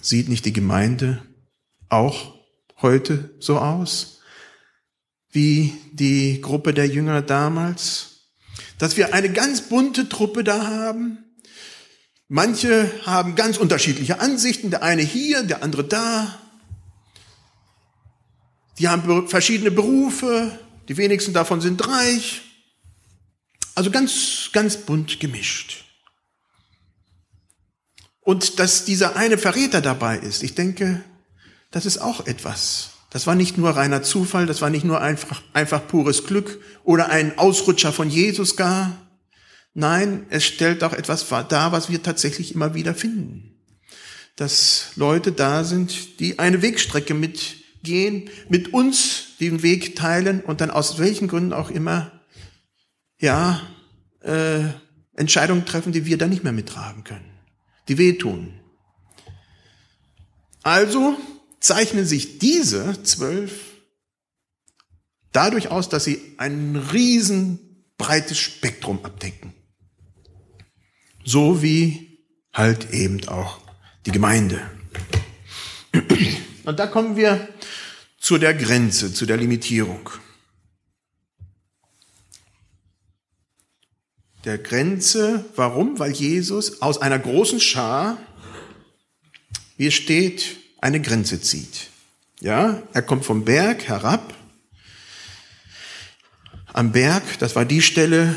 Sieht 0.00 0.30
nicht 0.30 0.46
die 0.46 0.54
Gemeinde 0.54 1.22
auch 1.90 2.34
heute 2.80 3.34
so 3.38 3.58
aus? 3.58 4.12
wie 5.32 5.72
die 5.92 6.40
Gruppe 6.40 6.74
der 6.74 6.86
Jünger 6.86 7.22
damals, 7.22 8.28
dass 8.78 8.96
wir 8.96 9.14
eine 9.14 9.32
ganz 9.32 9.62
bunte 9.62 10.08
Truppe 10.08 10.44
da 10.44 10.66
haben. 10.66 11.21
Manche 12.34 12.90
haben 13.04 13.34
ganz 13.34 13.58
unterschiedliche 13.58 14.20
Ansichten, 14.20 14.70
der 14.70 14.82
eine 14.82 15.02
hier, 15.02 15.42
der 15.42 15.62
andere 15.62 15.84
da. 15.84 16.38
Die 18.78 18.88
haben 18.88 19.28
verschiedene 19.28 19.70
Berufe, 19.70 20.58
die 20.88 20.96
wenigsten 20.96 21.34
davon 21.34 21.60
sind 21.60 21.86
reich. 21.86 22.40
Also 23.74 23.90
ganz, 23.90 24.48
ganz 24.54 24.78
bunt 24.78 25.20
gemischt. 25.20 25.84
Und 28.22 28.58
dass 28.58 28.86
dieser 28.86 29.14
eine 29.14 29.36
Verräter 29.36 29.82
dabei 29.82 30.16
ist, 30.16 30.42
ich 30.42 30.54
denke, 30.54 31.04
das 31.70 31.84
ist 31.84 31.98
auch 31.98 32.26
etwas, 32.26 32.92
das 33.10 33.26
war 33.26 33.34
nicht 33.34 33.58
nur 33.58 33.76
reiner 33.76 34.02
Zufall, 34.02 34.46
das 34.46 34.62
war 34.62 34.70
nicht 34.70 34.86
nur 34.86 35.02
einfach, 35.02 35.42
einfach 35.52 35.86
pures 35.86 36.24
Glück 36.24 36.62
oder 36.82 37.10
ein 37.10 37.36
Ausrutscher 37.36 37.92
von 37.92 38.08
Jesus 38.08 38.56
gar. 38.56 38.96
Nein, 39.74 40.26
es 40.28 40.44
stellt 40.44 40.84
auch 40.84 40.92
etwas 40.92 41.26
dar, 41.48 41.72
was 41.72 41.88
wir 41.90 42.02
tatsächlich 42.02 42.54
immer 42.54 42.74
wieder 42.74 42.94
finden. 42.94 43.58
Dass 44.36 44.92
Leute 44.96 45.32
da 45.32 45.64
sind, 45.64 46.20
die 46.20 46.38
eine 46.38 46.62
Wegstrecke 46.62 47.14
mitgehen, 47.14 48.28
mit 48.48 48.72
uns 48.74 49.36
den 49.40 49.62
Weg 49.62 49.96
teilen 49.96 50.40
und 50.40 50.60
dann 50.60 50.70
aus 50.70 50.98
welchen 50.98 51.28
Gründen 51.28 51.52
auch 51.52 51.70
immer, 51.70 52.12
ja, 53.18 53.62
äh, 54.20 54.64
Entscheidungen 55.14 55.64
treffen, 55.64 55.92
die 55.92 56.06
wir 56.06 56.18
dann 56.18 56.30
nicht 56.30 56.44
mehr 56.44 56.52
mittragen 56.52 57.04
können, 57.04 57.30
die 57.88 57.98
wehtun. 57.98 58.54
Also 60.62 61.16
zeichnen 61.60 62.06
sich 62.06 62.38
diese 62.38 63.02
zwölf 63.02 63.52
dadurch 65.32 65.68
aus, 65.68 65.88
dass 65.88 66.04
sie 66.04 66.34
ein 66.38 66.76
riesenbreites 66.76 68.38
Spektrum 68.38 69.04
abdecken. 69.04 69.54
So 71.24 71.62
wie 71.62 72.18
halt 72.52 72.90
eben 72.92 73.26
auch 73.28 73.60
die 74.06 74.12
Gemeinde. 74.12 74.60
Und 76.64 76.78
da 76.78 76.86
kommen 76.86 77.16
wir 77.16 77.48
zu 78.18 78.38
der 78.38 78.54
Grenze, 78.54 79.12
zu 79.12 79.26
der 79.26 79.36
Limitierung. 79.36 80.10
Der 84.44 84.58
Grenze, 84.58 85.44
warum? 85.54 85.98
Weil 85.98 86.12
Jesus 86.12 86.82
aus 86.82 87.00
einer 87.00 87.18
großen 87.18 87.60
Schar, 87.60 88.18
wie 89.76 89.86
es 89.86 89.94
steht, 89.94 90.56
eine 90.80 91.00
Grenze 91.00 91.40
zieht. 91.40 91.90
Ja, 92.40 92.82
er 92.92 93.02
kommt 93.02 93.24
vom 93.24 93.44
Berg 93.44 93.86
herab. 93.86 94.34
Am 96.72 96.90
Berg, 96.90 97.38
das 97.38 97.54
war 97.54 97.64
die 97.64 97.82
Stelle, 97.82 98.34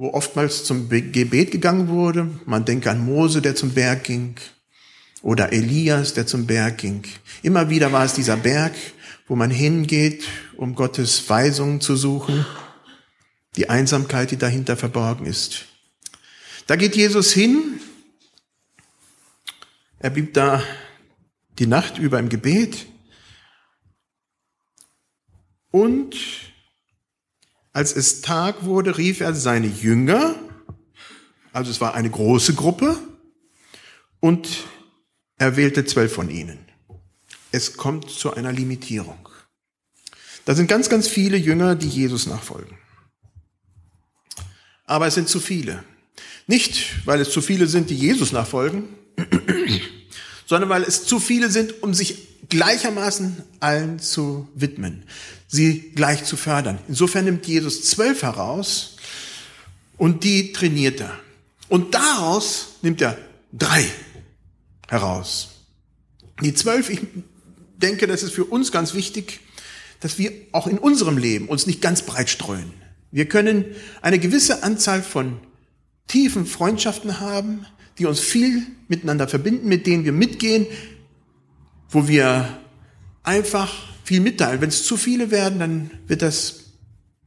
wo 0.00 0.14
oftmals 0.14 0.64
zum 0.64 0.88
Gebet 0.88 1.50
gegangen 1.50 1.88
wurde. 1.88 2.26
Man 2.46 2.64
denke 2.64 2.90
an 2.90 3.04
Mose, 3.04 3.42
der 3.42 3.54
zum 3.54 3.74
Berg 3.74 4.04
ging, 4.04 4.34
oder 5.20 5.52
Elias, 5.52 6.14
der 6.14 6.26
zum 6.26 6.46
Berg 6.46 6.78
ging. 6.78 7.02
Immer 7.42 7.68
wieder 7.68 7.92
war 7.92 8.06
es 8.06 8.14
dieser 8.14 8.38
Berg, 8.38 8.72
wo 9.28 9.36
man 9.36 9.50
hingeht, 9.50 10.24
um 10.56 10.74
Gottes 10.74 11.28
Weisungen 11.28 11.82
zu 11.82 11.96
suchen, 11.96 12.46
die 13.56 13.68
Einsamkeit, 13.68 14.30
die 14.30 14.38
dahinter 14.38 14.78
verborgen 14.78 15.26
ist. 15.26 15.66
Da 16.66 16.76
geht 16.76 16.96
Jesus 16.96 17.34
hin, 17.34 17.78
er 19.98 20.08
blieb 20.08 20.32
da 20.32 20.62
die 21.58 21.66
Nacht 21.66 21.98
über 21.98 22.18
im 22.18 22.30
Gebet 22.30 22.86
und 25.70 26.16
als 27.72 27.94
es 27.94 28.20
Tag 28.20 28.64
wurde, 28.64 28.98
rief 28.98 29.20
er 29.20 29.34
seine 29.34 29.68
Jünger, 29.68 30.34
also 31.52 31.70
es 31.70 31.80
war 31.80 31.94
eine 31.94 32.10
große 32.10 32.54
Gruppe, 32.54 32.98
und 34.20 34.64
er 35.38 35.56
wählte 35.56 35.84
zwölf 35.84 36.12
von 36.12 36.30
ihnen. 36.30 36.58
Es 37.52 37.76
kommt 37.76 38.10
zu 38.10 38.34
einer 38.34 38.52
Limitierung. 38.52 39.28
Da 40.44 40.54
sind 40.54 40.68
ganz, 40.68 40.88
ganz 40.88 41.08
viele 41.08 41.36
Jünger, 41.36 41.74
die 41.74 41.88
Jesus 41.88 42.26
nachfolgen. 42.26 42.76
Aber 44.84 45.06
es 45.06 45.14
sind 45.14 45.28
zu 45.28 45.40
viele. 45.40 45.82
Nicht, 46.46 47.06
weil 47.06 47.20
es 47.20 47.30
zu 47.30 47.40
viele 47.40 47.66
sind, 47.66 47.90
die 47.90 47.96
Jesus 47.96 48.32
nachfolgen, 48.32 48.88
sondern 50.46 50.68
weil 50.68 50.82
es 50.82 51.06
zu 51.06 51.20
viele 51.20 51.50
sind, 51.50 51.82
um 51.82 51.94
sich 51.94 52.48
gleichermaßen 52.48 53.42
allen 53.60 54.00
zu 54.00 54.48
widmen 54.54 55.04
sie 55.50 55.90
gleich 55.94 56.24
zu 56.24 56.36
fördern. 56.36 56.78
Insofern 56.88 57.24
nimmt 57.24 57.46
Jesus 57.46 57.84
zwölf 57.84 58.22
heraus 58.22 58.96
und 59.98 60.22
die 60.24 60.52
trainiert 60.52 61.00
er. 61.00 61.18
Und 61.68 61.94
daraus 61.94 62.76
nimmt 62.82 63.00
er 63.00 63.18
drei 63.52 63.84
heraus. 64.88 65.48
Die 66.40 66.54
zwölf, 66.54 66.88
ich 66.88 67.00
denke, 67.76 68.06
das 68.06 68.22
ist 68.22 68.32
für 68.32 68.44
uns 68.44 68.70
ganz 68.70 68.94
wichtig, 68.94 69.40
dass 69.98 70.18
wir 70.18 70.32
auch 70.52 70.66
in 70.66 70.78
unserem 70.78 71.18
Leben 71.18 71.48
uns 71.48 71.66
nicht 71.66 71.82
ganz 71.82 72.02
breit 72.02 72.30
streuen. 72.30 72.72
Wir 73.10 73.26
können 73.26 73.64
eine 74.02 74.18
gewisse 74.18 74.62
Anzahl 74.62 75.02
von 75.02 75.40
tiefen 76.06 76.46
Freundschaften 76.46 77.20
haben, 77.20 77.66
die 77.98 78.06
uns 78.06 78.20
viel 78.20 78.62
miteinander 78.88 79.28
verbinden, 79.28 79.68
mit 79.68 79.86
denen 79.86 80.04
wir 80.04 80.12
mitgehen, 80.12 80.66
wo 81.88 82.06
wir 82.06 82.58
einfach 83.24 83.89
viel 84.04 84.20
mitteilen. 84.20 84.60
Wenn 84.60 84.68
es 84.68 84.84
zu 84.84 84.96
viele 84.96 85.30
werden, 85.30 85.58
dann 85.58 85.90
wird 86.06 86.22
das 86.22 86.72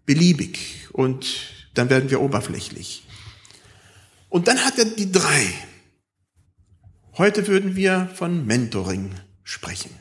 beliebig 0.05 0.89
und 0.91 1.25
dann 1.73 1.89
werden 1.89 2.09
wir 2.09 2.21
oberflächlich. 2.21 3.03
Und 4.29 4.47
dann 4.47 4.63
hat 4.65 4.77
er 4.79 4.85
die 4.85 5.11
drei. 5.11 5.53
Heute 7.17 7.47
würden 7.47 7.75
wir 7.75 8.09
von 8.15 8.45
Mentoring 8.45 9.11
sprechen. 9.43 9.91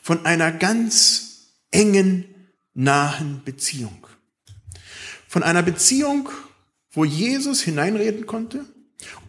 Von 0.00 0.24
einer 0.24 0.52
ganz 0.52 1.50
engen, 1.70 2.24
nahen 2.72 3.42
Beziehung. 3.44 4.06
Von 5.28 5.42
einer 5.42 5.62
Beziehung, 5.62 6.28
wo 6.90 7.04
Jesus 7.04 7.60
hineinreden 7.60 8.26
konnte 8.26 8.64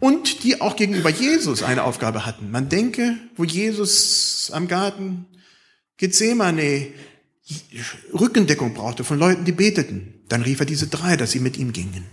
und 0.00 0.42
die 0.44 0.60
auch 0.60 0.76
gegenüber 0.76 1.10
Jesus 1.10 1.62
eine 1.62 1.84
Aufgabe 1.84 2.24
hatten. 2.24 2.50
Man 2.50 2.68
denke, 2.68 3.18
wo 3.36 3.44
Jesus 3.44 4.50
am 4.52 4.68
Garten 4.68 5.26
Gethsemane 5.98 6.92
Rückendeckung 8.12 8.74
brauchte 8.74 9.04
von 9.04 9.18
Leuten, 9.18 9.44
die 9.44 9.52
beteten, 9.52 10.14
dann 10.28 10.42
rief 10.42 10.60
er 10.60 10.66
diese 10.66 10.86
drei, 10.86 11.16
dass 11.16 11.32
sie 11.32 11.40
mit 11.40 11.56
ihm 11.56 11.72
gingen. 11.72 12.04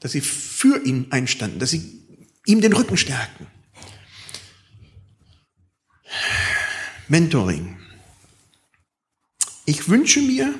Dass 0.00 0.12
sie 0.12 0.20
für 0.20 0.84
ihn 0.84 1.06
einstanden, 1.10 1.58
dass 1.58 1.70
sie 1.70 2.02
ihm 2.44 2.60
den 2.60 2.72
Rücken 2.72 2.96
stärkten. 2.96 3.46
Mentoring. 7.08 7.78
Ich 9.64 9.88
wünsche 9.88 10.20
mir, 10.20 10.54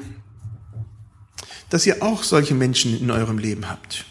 dass 1.70 1.86
ihr 1.86 2.02
auch 2.02 2.22
solche 2.22 2.54
Menschen 2.54 2.98
in 2.98 3.10
eurem 3.10 3.38
Leben 3.38 3.68
habt. 3.68 4.04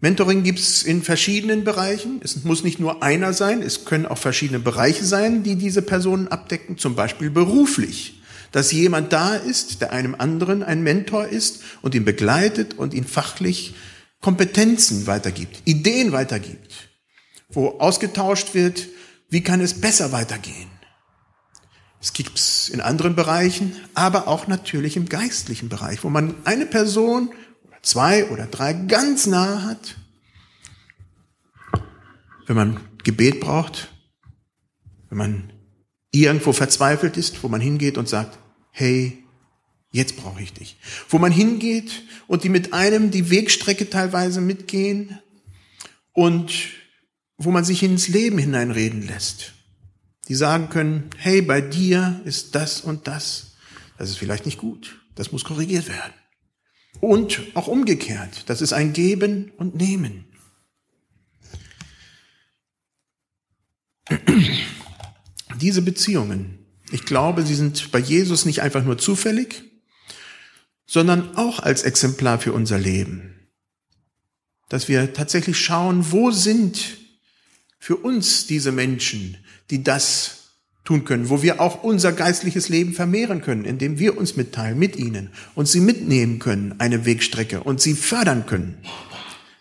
Mentoring 0.00 0.44
gibt 0.44 0.60
es 0.60 0.84
in 0.84 1.02
verschiedenen 1.02 1.64
Bereichen. 1.64 2.20
Es 2.22 2.44
muss 2.44 2.62
nicht 2.62 2.78
nur 2.78 3.02
einer 3.02 3.32
sein, 3.32 3.62
es 3.62 3.84
können 3.84 4.06
auch 4.06 4.18
verschiedene 4.18 4.60
Bereiche 4.60 5.04
sein, 5.04 5.42
die 5.42 5.56
diese 5.56 5.82
Personen 5.82 6.28
abdecken, 6.28 6.78
zum 6.78 6.94
Beispiel 6.94 7.30
beruflich. 7.30 8.22
Dass 8.52 8.70
jemand 8.72 9.12
da 9.12 9.34
ist, 9.34 9.80
der 9.80 9.92
einem 9.92 10.14
anderen 10.14 10.62
ein 10.62 10.82
Mentor 10.82 11.26
ist 11.26 11.62
und 11.82 11.94
ihn 11.94 12.04
begleitet 12.04 12.74
und 12.74 12.94
ihn 12.94 13.04
fachlich 13.04 13.74
Kompetenzen 14.20 15.06
weitergibt, 15.06 15.62
Ideen 15.64 16.12
weitergibt, 16.12 16.88
wo 17.50 17.78
ausgetauscht 17.78 18.54
wird, 18.54 18.88
wie 19.30 19.42
kann 19.42 19.60
es 19.60 19.80
besser 19.80 20.12
weitergehen. 20.12 20.70
Es 22.00 22.12
gibt 22.12 22.38
es 22.38 22.68
in 22.68 22.80
anderen 22.80 23.16
Bereichen, 23.16 23.74
aber 23.94 24.28
auch 24.28 24.46
natürlich 24.46 24.96
im 24.96 25.08
geistlichen 25.08 25.68
Bereich, 25.68 26.04
wo 26.04 26.08
man 26.08 26.34
eine 26.44 26.66
Person 26.66 27.30
zwei 27.88 28.26
oder 28.26 28.46
drei 28.46 28.74
ganz 28.74 29.26
nah 29.26 29.62
hat. 29.62 29.96
Wenn 32.46 32.56
man 32.56 32.80
Gebet 33.02 33.40
braucht, 33.40 33.88
wenn 35.08 35.18
man 35.18 35.52
irgendwo 36.10 36.52
verzweifelt 36.52 37.16
ist, 37.16 37.42
wo 37.42 37.48
man 37.48 37.60
hingeht 37.60 37.96
und 37.98 38.08
sagt, 38.08 38.38
hey, 38.70 39.24
jetzt 39.90 40.16
brauche 40.16 40.42
ich 40.42 40.52
dich. 40.52 40.76
Wo 41.08 41.18
man 41.18 41.32
hingeht 41.32 42.02
und 42.26 42.44
die 42.44 42.50
mit 42.50 42.72
einem 42.72 43.10
die 43.10 43.30
Wegstrecke 43.30 43.88
teilweise 43.88 44.40
mitgehen 44.40 45.18
und 46.12 46.52
wo 47.38 47.50
man 47.50 47.64
sich 47.64 47.82
ins 47.82 48.08
Leben 48.08 48.38
hineinreden 48.38 49.06
lässt. 49.06 49.54
Die 50.28 50.34
sagen 50.34 50.68
können, 50.68 51.08
hey, 51.16 51.40
bei 51.40 51.62
dir 51.62 52.20
ist 52.24 52.54
das 52.54 52.82
und 52.82 53.06
das. 53.06 53.52
Das 53.96 54.10
ist 54.10 54.18
vielleicht 54.18 54.44
nicht 54.44 54.58
gut. 54.58 55.00
Das 55.14 55.32
muss 55.32 55.44
korrigiert 55.44 55.88
werden. 55.88 56.12
Und 57.00 57.40
auch 57.54 57.68
umgekehrt. 57.68 58.44
Das 58.46 58.60
ist 58.60 58.72
ein 58.72 58.92
Geben 58.92 59.52
und 59.56 59.76
Nehmen. 59.76 60.24
Diese 65.60 65.82
Beziehungen, 65.82 66.66
ich 66.90 67.04
glaube, 67.04 67.44
sie 67.44 67.54
sind 67.54 67.92
bei 67.92 67.98
Jesus 67.98 68.44
nicht 68.44 68.62
einfach 68.62 68.84
nur 68.84 68.98
zufällig, 68.98 69.64
sondern 70.86 71.36
auch 71.36 71.60
als 71.60 71.82
Exemplar 71.82 72.38
für 72.38 72.52
unser 72.52 72.78
Leben. 72.78 73.48
Dass 74.68 74.88
wir 74.88 75.12
tatsächlich 75.12 75.58
schauen, 75.58 76.10
wo 76.12 76.30
sind 76.30 76.98
für 77.78 77.96
uns 77.96 78.46
diese 78.46 78.72
Menschen, 78.72 79.36
die 79.70 79.84
das 79.84 80.37
tun 80.88 81.04
können, 81.04 81.28
wo 81.28 81.42
wir 81.42 81.60
auch 81.60 81.82
unser 81.82 82.12
geistliches 82.12 82.70
Leben 82.70 82.94
vermehren 82.94 83.42
können, 83.42 83.66
indem 83.66 83.98
wir 83.98 84.16
uns 84.16 84.36
mitteilen 84.36 84.78
mit 84.78 84.96
ihnen 84.96 85.28
und 85.54 85.68
sie 85.68 85.80
mitnehmen 85.80 86.38
können, 86.38 86.76
eine 86.80 87.04
Wegstrecke 87.04 87.62
und 87.62 87.82
sie 87.82 87.92
fördern 87.92 88.46
können. 88.46 88.78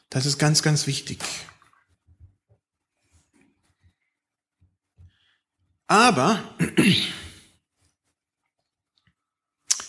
Das 0.09 0.25
ist 0.25 0.37
ganz, 0.37 0.63
ganz 0.63 0.87
wichtig. 0.87 1.19
Aber 5.87 6.41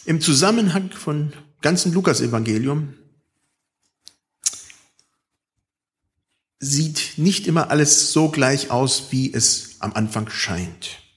im 0.07 0.21
Zusammenhang 0.21 0.91
von 0.91 1.33
ganzen 1.61 1.93
Lukas-Evangelium 1.93 2.95
sieht 6.59 7.13
nicht 7.17 7.47
immer 7.47 7.71
alles 7.71 8.13
so 8.13 8.29
gleich 8.29 8.73
aus, 8.73 9.13
wie 9.13 9.33
es 9.33 9.77
am 9.79 9.93
Anfang 9.93 10.29
scheint. 10.31 11.08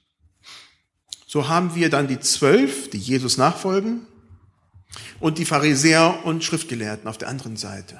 So 1.32 1.48
haben 1.48 1.76
wir 1.76 1.89
dann 1.89 2.10
die 2.10 2.20
zwölf, 2.20 2.89
die 2.89 2.98
Jesus 2.98 3.38
nachfolgen, 3.38 4.02
und 5.22 5.38
die 5.38 5.46
Pharisäer 5.46 6.26
und 6.26 6.44
Schriftgelehrten 6.44 7.08
auf 7.08 7.17
der 7.17 7.30
anderen 7.30 7.56
Seite. 7.56 7.98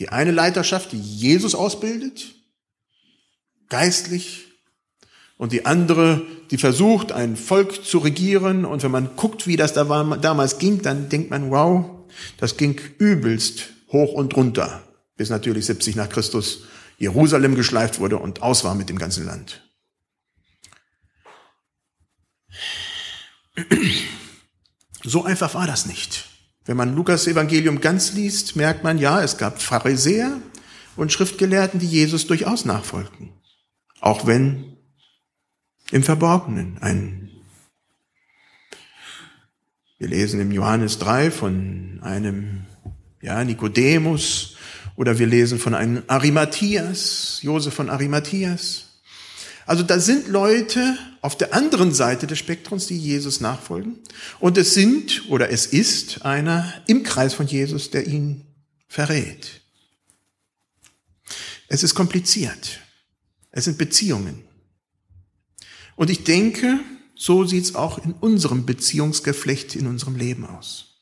Die 0.00 0.08
eine 0.08 0.32
Leiterschaft, 0.32 0.90
die 0.90 1.00
Jesus 1.00 1.54
ausbildet, 1.54 2.34
geistlich, 3.68 4.46
und 5.36 5.52
die 5.52 5.66
andere, 5.66 6.26
die 6.50 6.58
versucht, 6.58 7.12
ein 7.12 7.36
Volk 7.36 7.84
zu 7.84 7.98
regieren. 7.98 8.64
Und 8.64 8.82
wenn 8.82 8.90
man 8.90 9.14
guckt, 9.14 9.46
wie 9.46 9.54
das 9.54 9.72
da 9.72 9.88
war, 9.88 10.18
damals 10.18 10.58
ging, 10.58 10.82
dann 10.82 11.08
denkt 11.08 11.30
man, 11.30 11.52
wow, 11.52 11.88
das 12.38 12.56
ging 12.56 12.80
übelst 12.98 13.68
hoch 13.92 14.14
und 14.14 14.34
runter, 14.34 14.82
bis 15.16 15.30
natürlich 15.30 15.66
70 15.66 15.94
nach 15.94 16.08
Christus 16.08 16.64
Jerusalem 16.98 17.54
geschleift 17.54 18.00
wurde 18.00 18.18
und 18.18 18.42
aus 18.42 18.64
war 18.64 18.74
mit 18.74 18.88
dem 18.88 18.98
ganzen 18.98 19.24
Land. 19.24 19.62
So 25.04 25.24
einfach 25.24 25.54
war 25.54 25.66
das 25.66 25.86
nicht. 25.86 26.28
Wenn 26.64 26.76
man 26.76 26.94
Lukas 26.94 27.26
Evangelium 27.26 27.80
ganz 27.80 28.12
liest, 28.12 28.56
merkt 28.56 28.84
man, 28.84 28.98
ja, 28.98 29.22
es 29.22 29.38
gab 29.38 29.62
Pharisäer 29.62 30.36
und 30.96 31.12
Schriftgelehrten, 31.12 31.80
die 31.80 31.86
Jesus 31.86 32.26
durchaus 32.26 32.64
nachfolgten. 32.64 33.32
Auch 34.00 34.26
wenn 34.26 34.76
im 35.90 36.02
Verborgenen. 36.02 36.78
Ein, 36.82 37.30
wir 39.98 40.08
lesen 40.08 40.40
im 40.40 40.52
Johannes 40.52 40.98
3 40.98 41.30
von 41.30 42.00
einem 42.02 42.66
ja, 43.22 43.42
Nikodemus 43.42 44.56
oder 44.96 45.18
wir 45.18 45.26
lesen 45.26 45.58
von 45.58 45.74
einem 45.74 46.02
Arimathias, 46.08 47.40
Josef 47.42 47.74
von 47.74 47.88
Arimathias. 47.88 48.87
Also 49.68 49.82
da 49.82 50.00
sind 50.00 50.28
Leute 50.28 50.96
auf 51.20 51.36
der 51.36 51.52
anderen 51.52 51.92
Seite 51.92 52.26
des 52.26 52.38
Spektrums, 52.38 52.86
die 52.86 52.96
Jesus 52.96 53.42
nachfolgen. 53.42 53.98
Und 54.40 54.56
es 54.56 54.72
sind 54.72 55.28
oder 55.28 55.50
es 55.50 55.66
ist 55.66 56.22
einer 56.24 56.72
im 56.86 57.02
Kreis 57.02 57.34
von 57.34 57.46
Jesus, 57.46 57.90
der 57.90 58.06
ihn 58.06 58.46
verrät. 58.88 59.60
Es 61.68 61.82
ist 61.82 61.94
kompliziert. 61.94 62.80
Es 63.50 63.64
sind 63.64 63.76
Beziehungen. 63.76 64.42
Und 65.96 66.08
ich 66.08 66.24
denke, 66.24 66.80
so 67.14 67.44
sieht's 67.44 67.74
auch 67.74 67.98
in 68.02 68.12
unserem 68.12 68.64
Beziehungsgeflecht, 68.64 69.76
in 69.76 69.86
unserem 69.86 70.16
Leben 70.16 70.46
aus. 70.46 70.96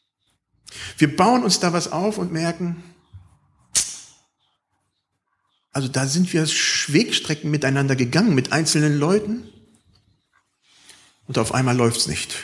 Wir 0.99 1.17
bauen 1.17 1.45
uns 1.45 1.61
da 1.61 1.73
was 1.73 1.93
auf 1.93 2.19
und 2.19 2.33
merken, 2.33 2.83
also 5.77 5.89
da 5.89 6.07
sind 6.07 6.33
wir 6.33 6.43
Wegstrecken 6.49 7.51
miteinander 7.51 7.97
gegangen, 7.97 8.35
mit 8.35 8.51
einzelnen 8.51 8.99
Leuten. 8.99 9.47
Und 11.27 11.37
auf 11.37 11.53
einmal 11.53 11.77
läuft's 11.77 12.07
nicht. 12.07 12.35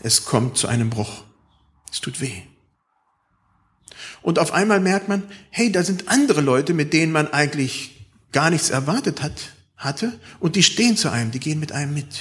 Es 0.00 0.24
kommt 0.24 0.58
zu 0.58 0.66
einem 0.66 0.90
Bruch. 0.90 1.22
Es 1.92 2.00
tut 2.00 2.20
weh. 2.20 2.42
Und 4.20 4.40
auf 4.40 4.50
einmal 4.50 4.80
merkt 4.80 5.06
man, 5.06 5.22
hey, 5.50 5.70
da 5.70 5.84
sind 5.84 6.08
andere 6.08 6.40
Leute, 6.40 6.74
mit 6.74 6.92
denen 6.92 7.12
man 7.12 7.28
eigentlich 7.28 8.08
gar 8.32 8.50
nichts 8.50 8.70
erwartet 8.70 9.22
hat 9.22 9.54
hatte 9.76 10.18
und 10.40 10.56
die 10.56 10.64
stehen 10.64 10.96
zu 10.96 11.08
einem, 11.08 11.30
die 11.30 11.38
gehen 11.38 11.60
mit 11.60 11.70
einem 11.70 11.94
mit. 11.94 12.18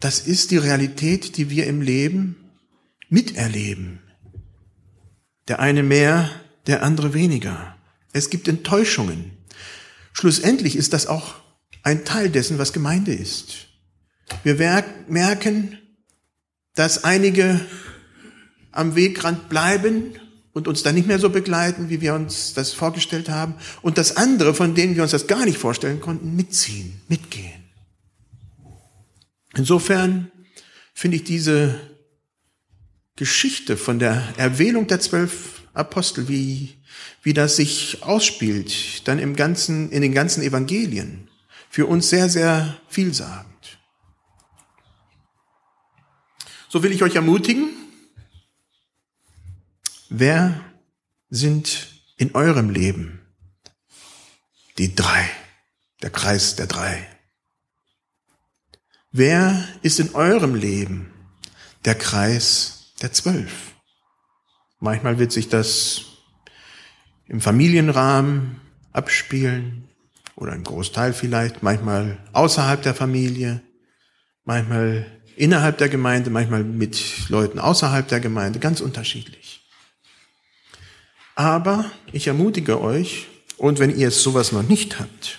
Das 0.00 0.18
ist 0.18 0.50
die 0.50 0.58
Realität, 0.58 1.36
die 1.36 1.50
wir 1.50 1.68
im 1.68 1.82
Leben 1.82 2.50
miterleben. 3.08 4.00
Der 5.48 5.60
eine 5.60 5.82
mehr, 5.82 6.30
der 6.66 6.82
andere 6.82 7.14
weniger. 7.14 7.76
Es 8.12 8.30
gibt 8.30 8.48
Enttäuschungen. 8.48 9.32
Schlussendlich 10.12 10.76
ist 10.76 10.92
das 10.92 11.06
auch 11.06 11.34
ein 11.82 12.04
Teil 12.04 12.30
dessen, 12.30 12.58
was 12.58 12.72
Gemeinde 12.72 13.12
ist. 13.12 13.68
Wir 14.42 14.54
merken, 15.08 15.78
dass 16.74 17.04
einige 17.04 17.60
am 18.72 18.96
Wegrand 18.96 19.48
bleiben 19.48 20.14
und 20.52 20.68
uns 20.68 20.82
dann 20.82 20.94
nicht 20.94 21.06
mehr 21.06 21.18
so 21.18 21.30
begleiten, 21.30 21.90
wie 21.90 22.00
wir 22.00 22.14
uns 22.14 22.54
das 22.54 22.72
vorgestellt 22.72 23.28
haben. 23.28 23.54
Und 23.82 23.98
das 23.98 24.16
andere, 24.16 24.54
von 24.54 24.74
denen 24.74 24.96
wir 24.96 25.02
uns 25.02 25.12
das 25.12 25.26
gar 25.26 25.44
nicht 25.44 25.58
vorstellen 25.58 26.00
konnten, 26.00 26.34
mitziehen, 26.34 27.00
mitgehen. 27.08 27.64
Insofern 29.54 30.30
finde 30.92 31.18
ich 31.18 31.24
diese 31.24 31.78
Geschichte 33.16 33.76
von 33.76 33.98
der 33.98 34.34
Erwählung 34.36 34.86
der 34.86 35.00
zwölf 35.00 35.62
Apostel, 35.74 36.28
wie, 36.28 36.74
wie 37.22 37.34
das 37.34 37.56
sich 37.56 38.02
ausspielt, 38.02 39.06
dann 39.08 39.18
im 39.18 39.36
ganzen, 39.36 39.90
in 39.90 40.02
den 40.02 40.12
ganzen 40.12 40.42
Evangelien, 40.42 41.28
für 41.68 41.86
uns 41.86 42.08
sehr, 42.08 42.28
sehr 42.28 42.78
vielsagend. 42.88 43.78
So 46.68 46.82
will 46.82 46.92
ich 46.92 47.02
euch 47.02 47.14
ermutigen, 47.14 47.70
Wer 50.08 50.60
sind 51.30 51.88
in 52.16 52.34
eurem 52.34 52.70
Leben 52.70 53.20
die 54.78 54.94
drei, 54.94 55.28
der 56.02 56.10
Kreis 56.10 56.54
der 56.54 56.68
drei? 56.68 57.08
Wer 59.10 59.66
ist 59.82 59.98
in 59.98 60.14
eurem 60.14 60.54
Leben 60.54 61.12
der 61.84 61.96
Kreis 61.96 62.75
der 63.02 63.12
zwölf? 63.12 63.72
Manchmal 64.78 65.18
wird 65.18 65.32
sich 65.32 65.48
das 65.48 66.02
im 67.28 67.40
Familienrahmen 67.40 68.60
abspielen 68.92 69.88
oder 70.36 70.52
ein 70.52 70.64
Großteil 70.64 71.12
vielleicht, 71.12 71.62
manchmal 71.62 72.18
außerhalb 72.32 72.82
der 72.82 72.94
Familie, 72.94 73.62
manchmal 74.44 75.06
innerhalb 75.36 75.78
der 75.78 75.88
Gemeinde, 75.88 76.30
manchmal 76.30 76.64
mit 76.64 77.28
Leuten 77.28 77.58
außerhalb 77.58 78.06
der 78.08 78.20
Gemeinde, 78.20 78.58
ganz 78.58 78.80
unterschiedlich. 78.80 79.66
Aber 81.34 81.90
ich 82.12 82.26
ermutige 82.26 82.80
euch, 82.80 83.26
und 83.58 83.78
wenn 83.78 83.96
ihr 83.96 84.10
sowas 84.10 84.52
noch 84.52 84.62
nicht 84.62 85.00
habt, 85.00 85.38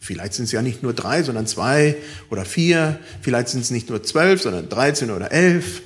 vielleicht 0.00 0.34
sind 0.34 0.46
es 0.46 0.52
ja 0.52 0.62
nicht 0.62 0.82
nur 0.82 0.92
drei, 0.92 1.22
sondern 1.22 1.46
zwei 1.46 1.96
oder 2.30 2.44
vier, 2.44 2.98
vielleicht 3.20 3.48
sind 3.48 3.60
es 3.60 3.70
nicht 3.70 3.88
nur 3.88 4.02
zwölf, 4.02 4.42
sondern 4.42 4.68
dreizehn 4.68 5.10
oder 5.10 5.30
elf 5.30 5.82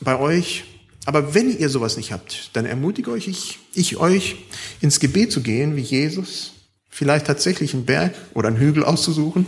bei 0.00 0.18
euch. 0.18 0.64
Aber 1.06 1.34
wenn 1.34 1.56
ihr 1.56 1.68
sowas 1.68 1.96
nicht 1.96 2.12
habt, 2.12 2.50
dann 2.54 2.66
ermutige 2.66 3.10
euch 3.10 3.28
ich, 3.28 3.58
ich 3.74 3.96
euch, 3.96 4.36
ins 4.80 5.00
Gebet 5.00 5.32
zu 5.32 5.42
gehen, 5.42 5.76
wie 5.76 5.80
Jesus, 5.80 6.52
vielleicht 6.88 7.26
tatsächlich 7.26 7.74
einen 7.74 7.86
Berg 7.86 8.14
oder 8.34 8.48
einen 8.48 8.58
Hügel 8.58 8.84
auszusuchen, 8.84 9.46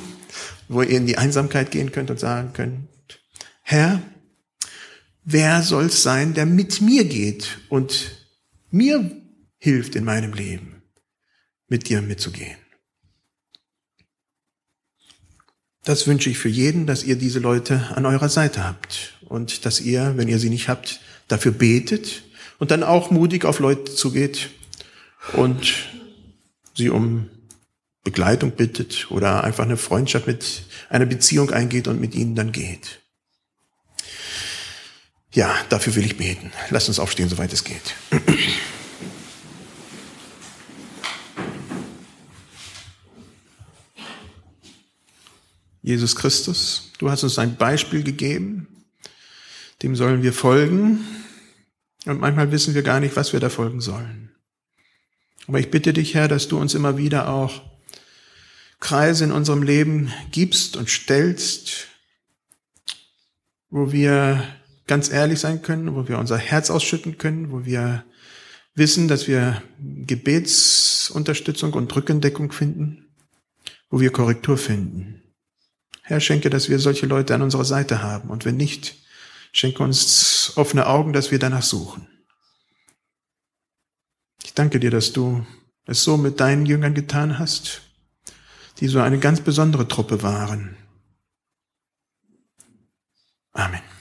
wo 0.68 0.82
ihr 0.82 0.96
in 0.96 1.06
die 1.06 1.18
Einsamkeit 1.18 1.70
gehen 1.70 1.92
könnt 1.92 2.10
und 2.10 2.18
sagen 2.18 2.52
könnt, 2.52 2.88
Herr, 3.62 4.02
wer 5.24 5.62
soll 5.62 5.86
es 5.86 6.02
sein, 6.02 6.34
der 6.34 6.46
mit 6.46 6.80
mir 6.80 7.04
geht 7.04 7.58
und 7.68 8.16
mir 8.70 9.10
hilft 9.58 9.94
in 9.94 10.04
meinem 10.04 10.32
Leben, 10.32 10.82
mit 11.68 11.88
dir 11.88 12.00
mitzugehen. 12.02 12.56
Das 15.84 16.06
wünsche 16.06 16.30
ich 16.30 16.38
für 16.38 16.48
jeden, 16.48 16.86
dass 16.86 17.04
ihr 17.04 17.16
diese 17.16 17.40
Leute 17.40 17.92
an 17.94 18.06
eurer 18.06 18.28
Seite 18.28 18.64
habt 18.64 19.11
und 19.32 19.64
dass 19.64 19.80
ihr, 19.80 20.12
wenn 20.16 20.28
ihr 20.28 20.38
sie 20.38 20.50
nicht 20.50 20.68
habt, 20.68 21.00
dafür 21.26 21.52
betet 21.52 22.22
und 22.58 22.70
dann 22.70 22.82
auch 22.82 23.10
mutig 23.10 23.46
auf 23.46 23.60
Leute 23.60 23.94
zugeht 23.94 24.50
und 25.32 25.72
sie 26.76 26.90
um 26.90 27.30
Begleitung 28.04 28.50
bittet 28.50 29.10
oder 29.10 29.42
einfach 29.42 29.64
eine 29.64 29.78
Freundschaft 29.78 30.26
mit 30.26 30.64
einer 30.90 31.06
Beziehung 31.06 31.50
eingeht 31.50 31.88
und 31.88 31.98
mit 31.98 32.14
ihnen 32.14 32.34
dann 32.34 32.52
geht. 32.52 33.00
Ja, 35.32 35.54
dafür 35.70 35.94
will 35.94 36.04
ich 36.04 36.18
beten. 36.18 36.52
Lasst 36.68 36.88
uns 36.88 36.98
aufstehen, 36.98 37.30
soweit 37.30 37.54
es 37.54 37.64
geht. 37.64 37.94
Jesus 45.82 46.14
Christus, 46.16 46.90
du 46.98 47.10
hast 47.10 47.22
uns 47.22 47.38
ein 47.38 47.56
Beispiel 47.56 48.02
gegeben, 48.02 48.68
dem 49.82 49.96
sollen 49.96 50.22
wir 50.22 50.32
folgen 50.32 51.04
und 52.06 52.20
manchmal 52.20 52.52
wissen 52.52 52.74
wir 52.74 52.82
gar 52.82 53.00
nicht, 53.00 53.16
was 53.16 53.32
wir 53.32 53.40
da 53.40 53.48
folgen 53.48 53.80
sollen. 53.80 54.34
Aber 55.46 55.58
ich 55.58 55.70
bitte 55.70 55.92
dich, 55.92 56.14
Herr, 56.14 56.28
dass 56.28 56.48
du 56.48 56.58
uns 56.58 56.74
immer 56.74 56.96
wieder 56.96 57.28
auch 57.28 57.62
Kreise 58.80 59.24
in 59.24 59.32
unserem 59.32 59.62
Leben 59.62 60.12
gibst 60.30 60.76
und 60.76 60.88
stellst, 60.88 61.88
wo 63.70 63.92
wir 63.92 64.42
ganz 64.86 65.10
ehrlich 65.10 65.40
sein 65.40 65.62
können, 65.62 65.94
wo 65.94 66.08
wir 66.08 66.18
unser 66.18 66.36
Herz 66.36 66.70
ausschütten 66.70 67.18
können, 67.18 67.50
wo 67.52 67.64
wir 67.64 68.04
wissen, 68.74 69.08
dass 69.08 69.28
wir 69.28 69.62
Gebetsunterstützung 69.78 71.72
und 71.72 71.94
Rückendeckung 71.94 72.52
finden, 72.52 73.06
wo 73.90 74.00
wir 74.00 74.10
Korrektur 74.10 74.58
finden. 74.58 75.22
Herr, 76.02 76.20
schenke, 76.20 76.50
dass 76.50 76.68
wir 76.68 76.78
solche 76.78 77.06
Leute 77.06 77.34
an 77.34 77.42
unserer 77.42 77.64
Seite 77.64 78.02
haben. 78.02 78.30
Und 78.30 78.44
wenn 78.44 78.56
nicht, 78.56 79.01
Schenke 79.52 79.82
uns 79.82 80.52
offene 80.56 80.86
Augen, 80.86 81.12
dass 81.12 81.30
wir 81.30 81.38
danach 81.38 81.62
suchen. 81.62 82.08
Ich 84.44 84.54
danke 84.54 84.80
dir, 84.80 84.90
dass 84.90 85.12
du 85.12 85.46
es 85.86 86.02
so 86.02 86.16
mit 86.16 86.40
deinen 86.40 86.66
Jüngern 86.66 86.94
getan 86.94 87.38
hast, 87.38 87.82
die 88.80 88.88
so 88.88 89.00
eine 89.00 89.18
ganz 89.18 89.40
besondere 89.40 89.86
Truppe 89.86 90.22
waren. 90.22 90.76
Amen. 93.52 93.91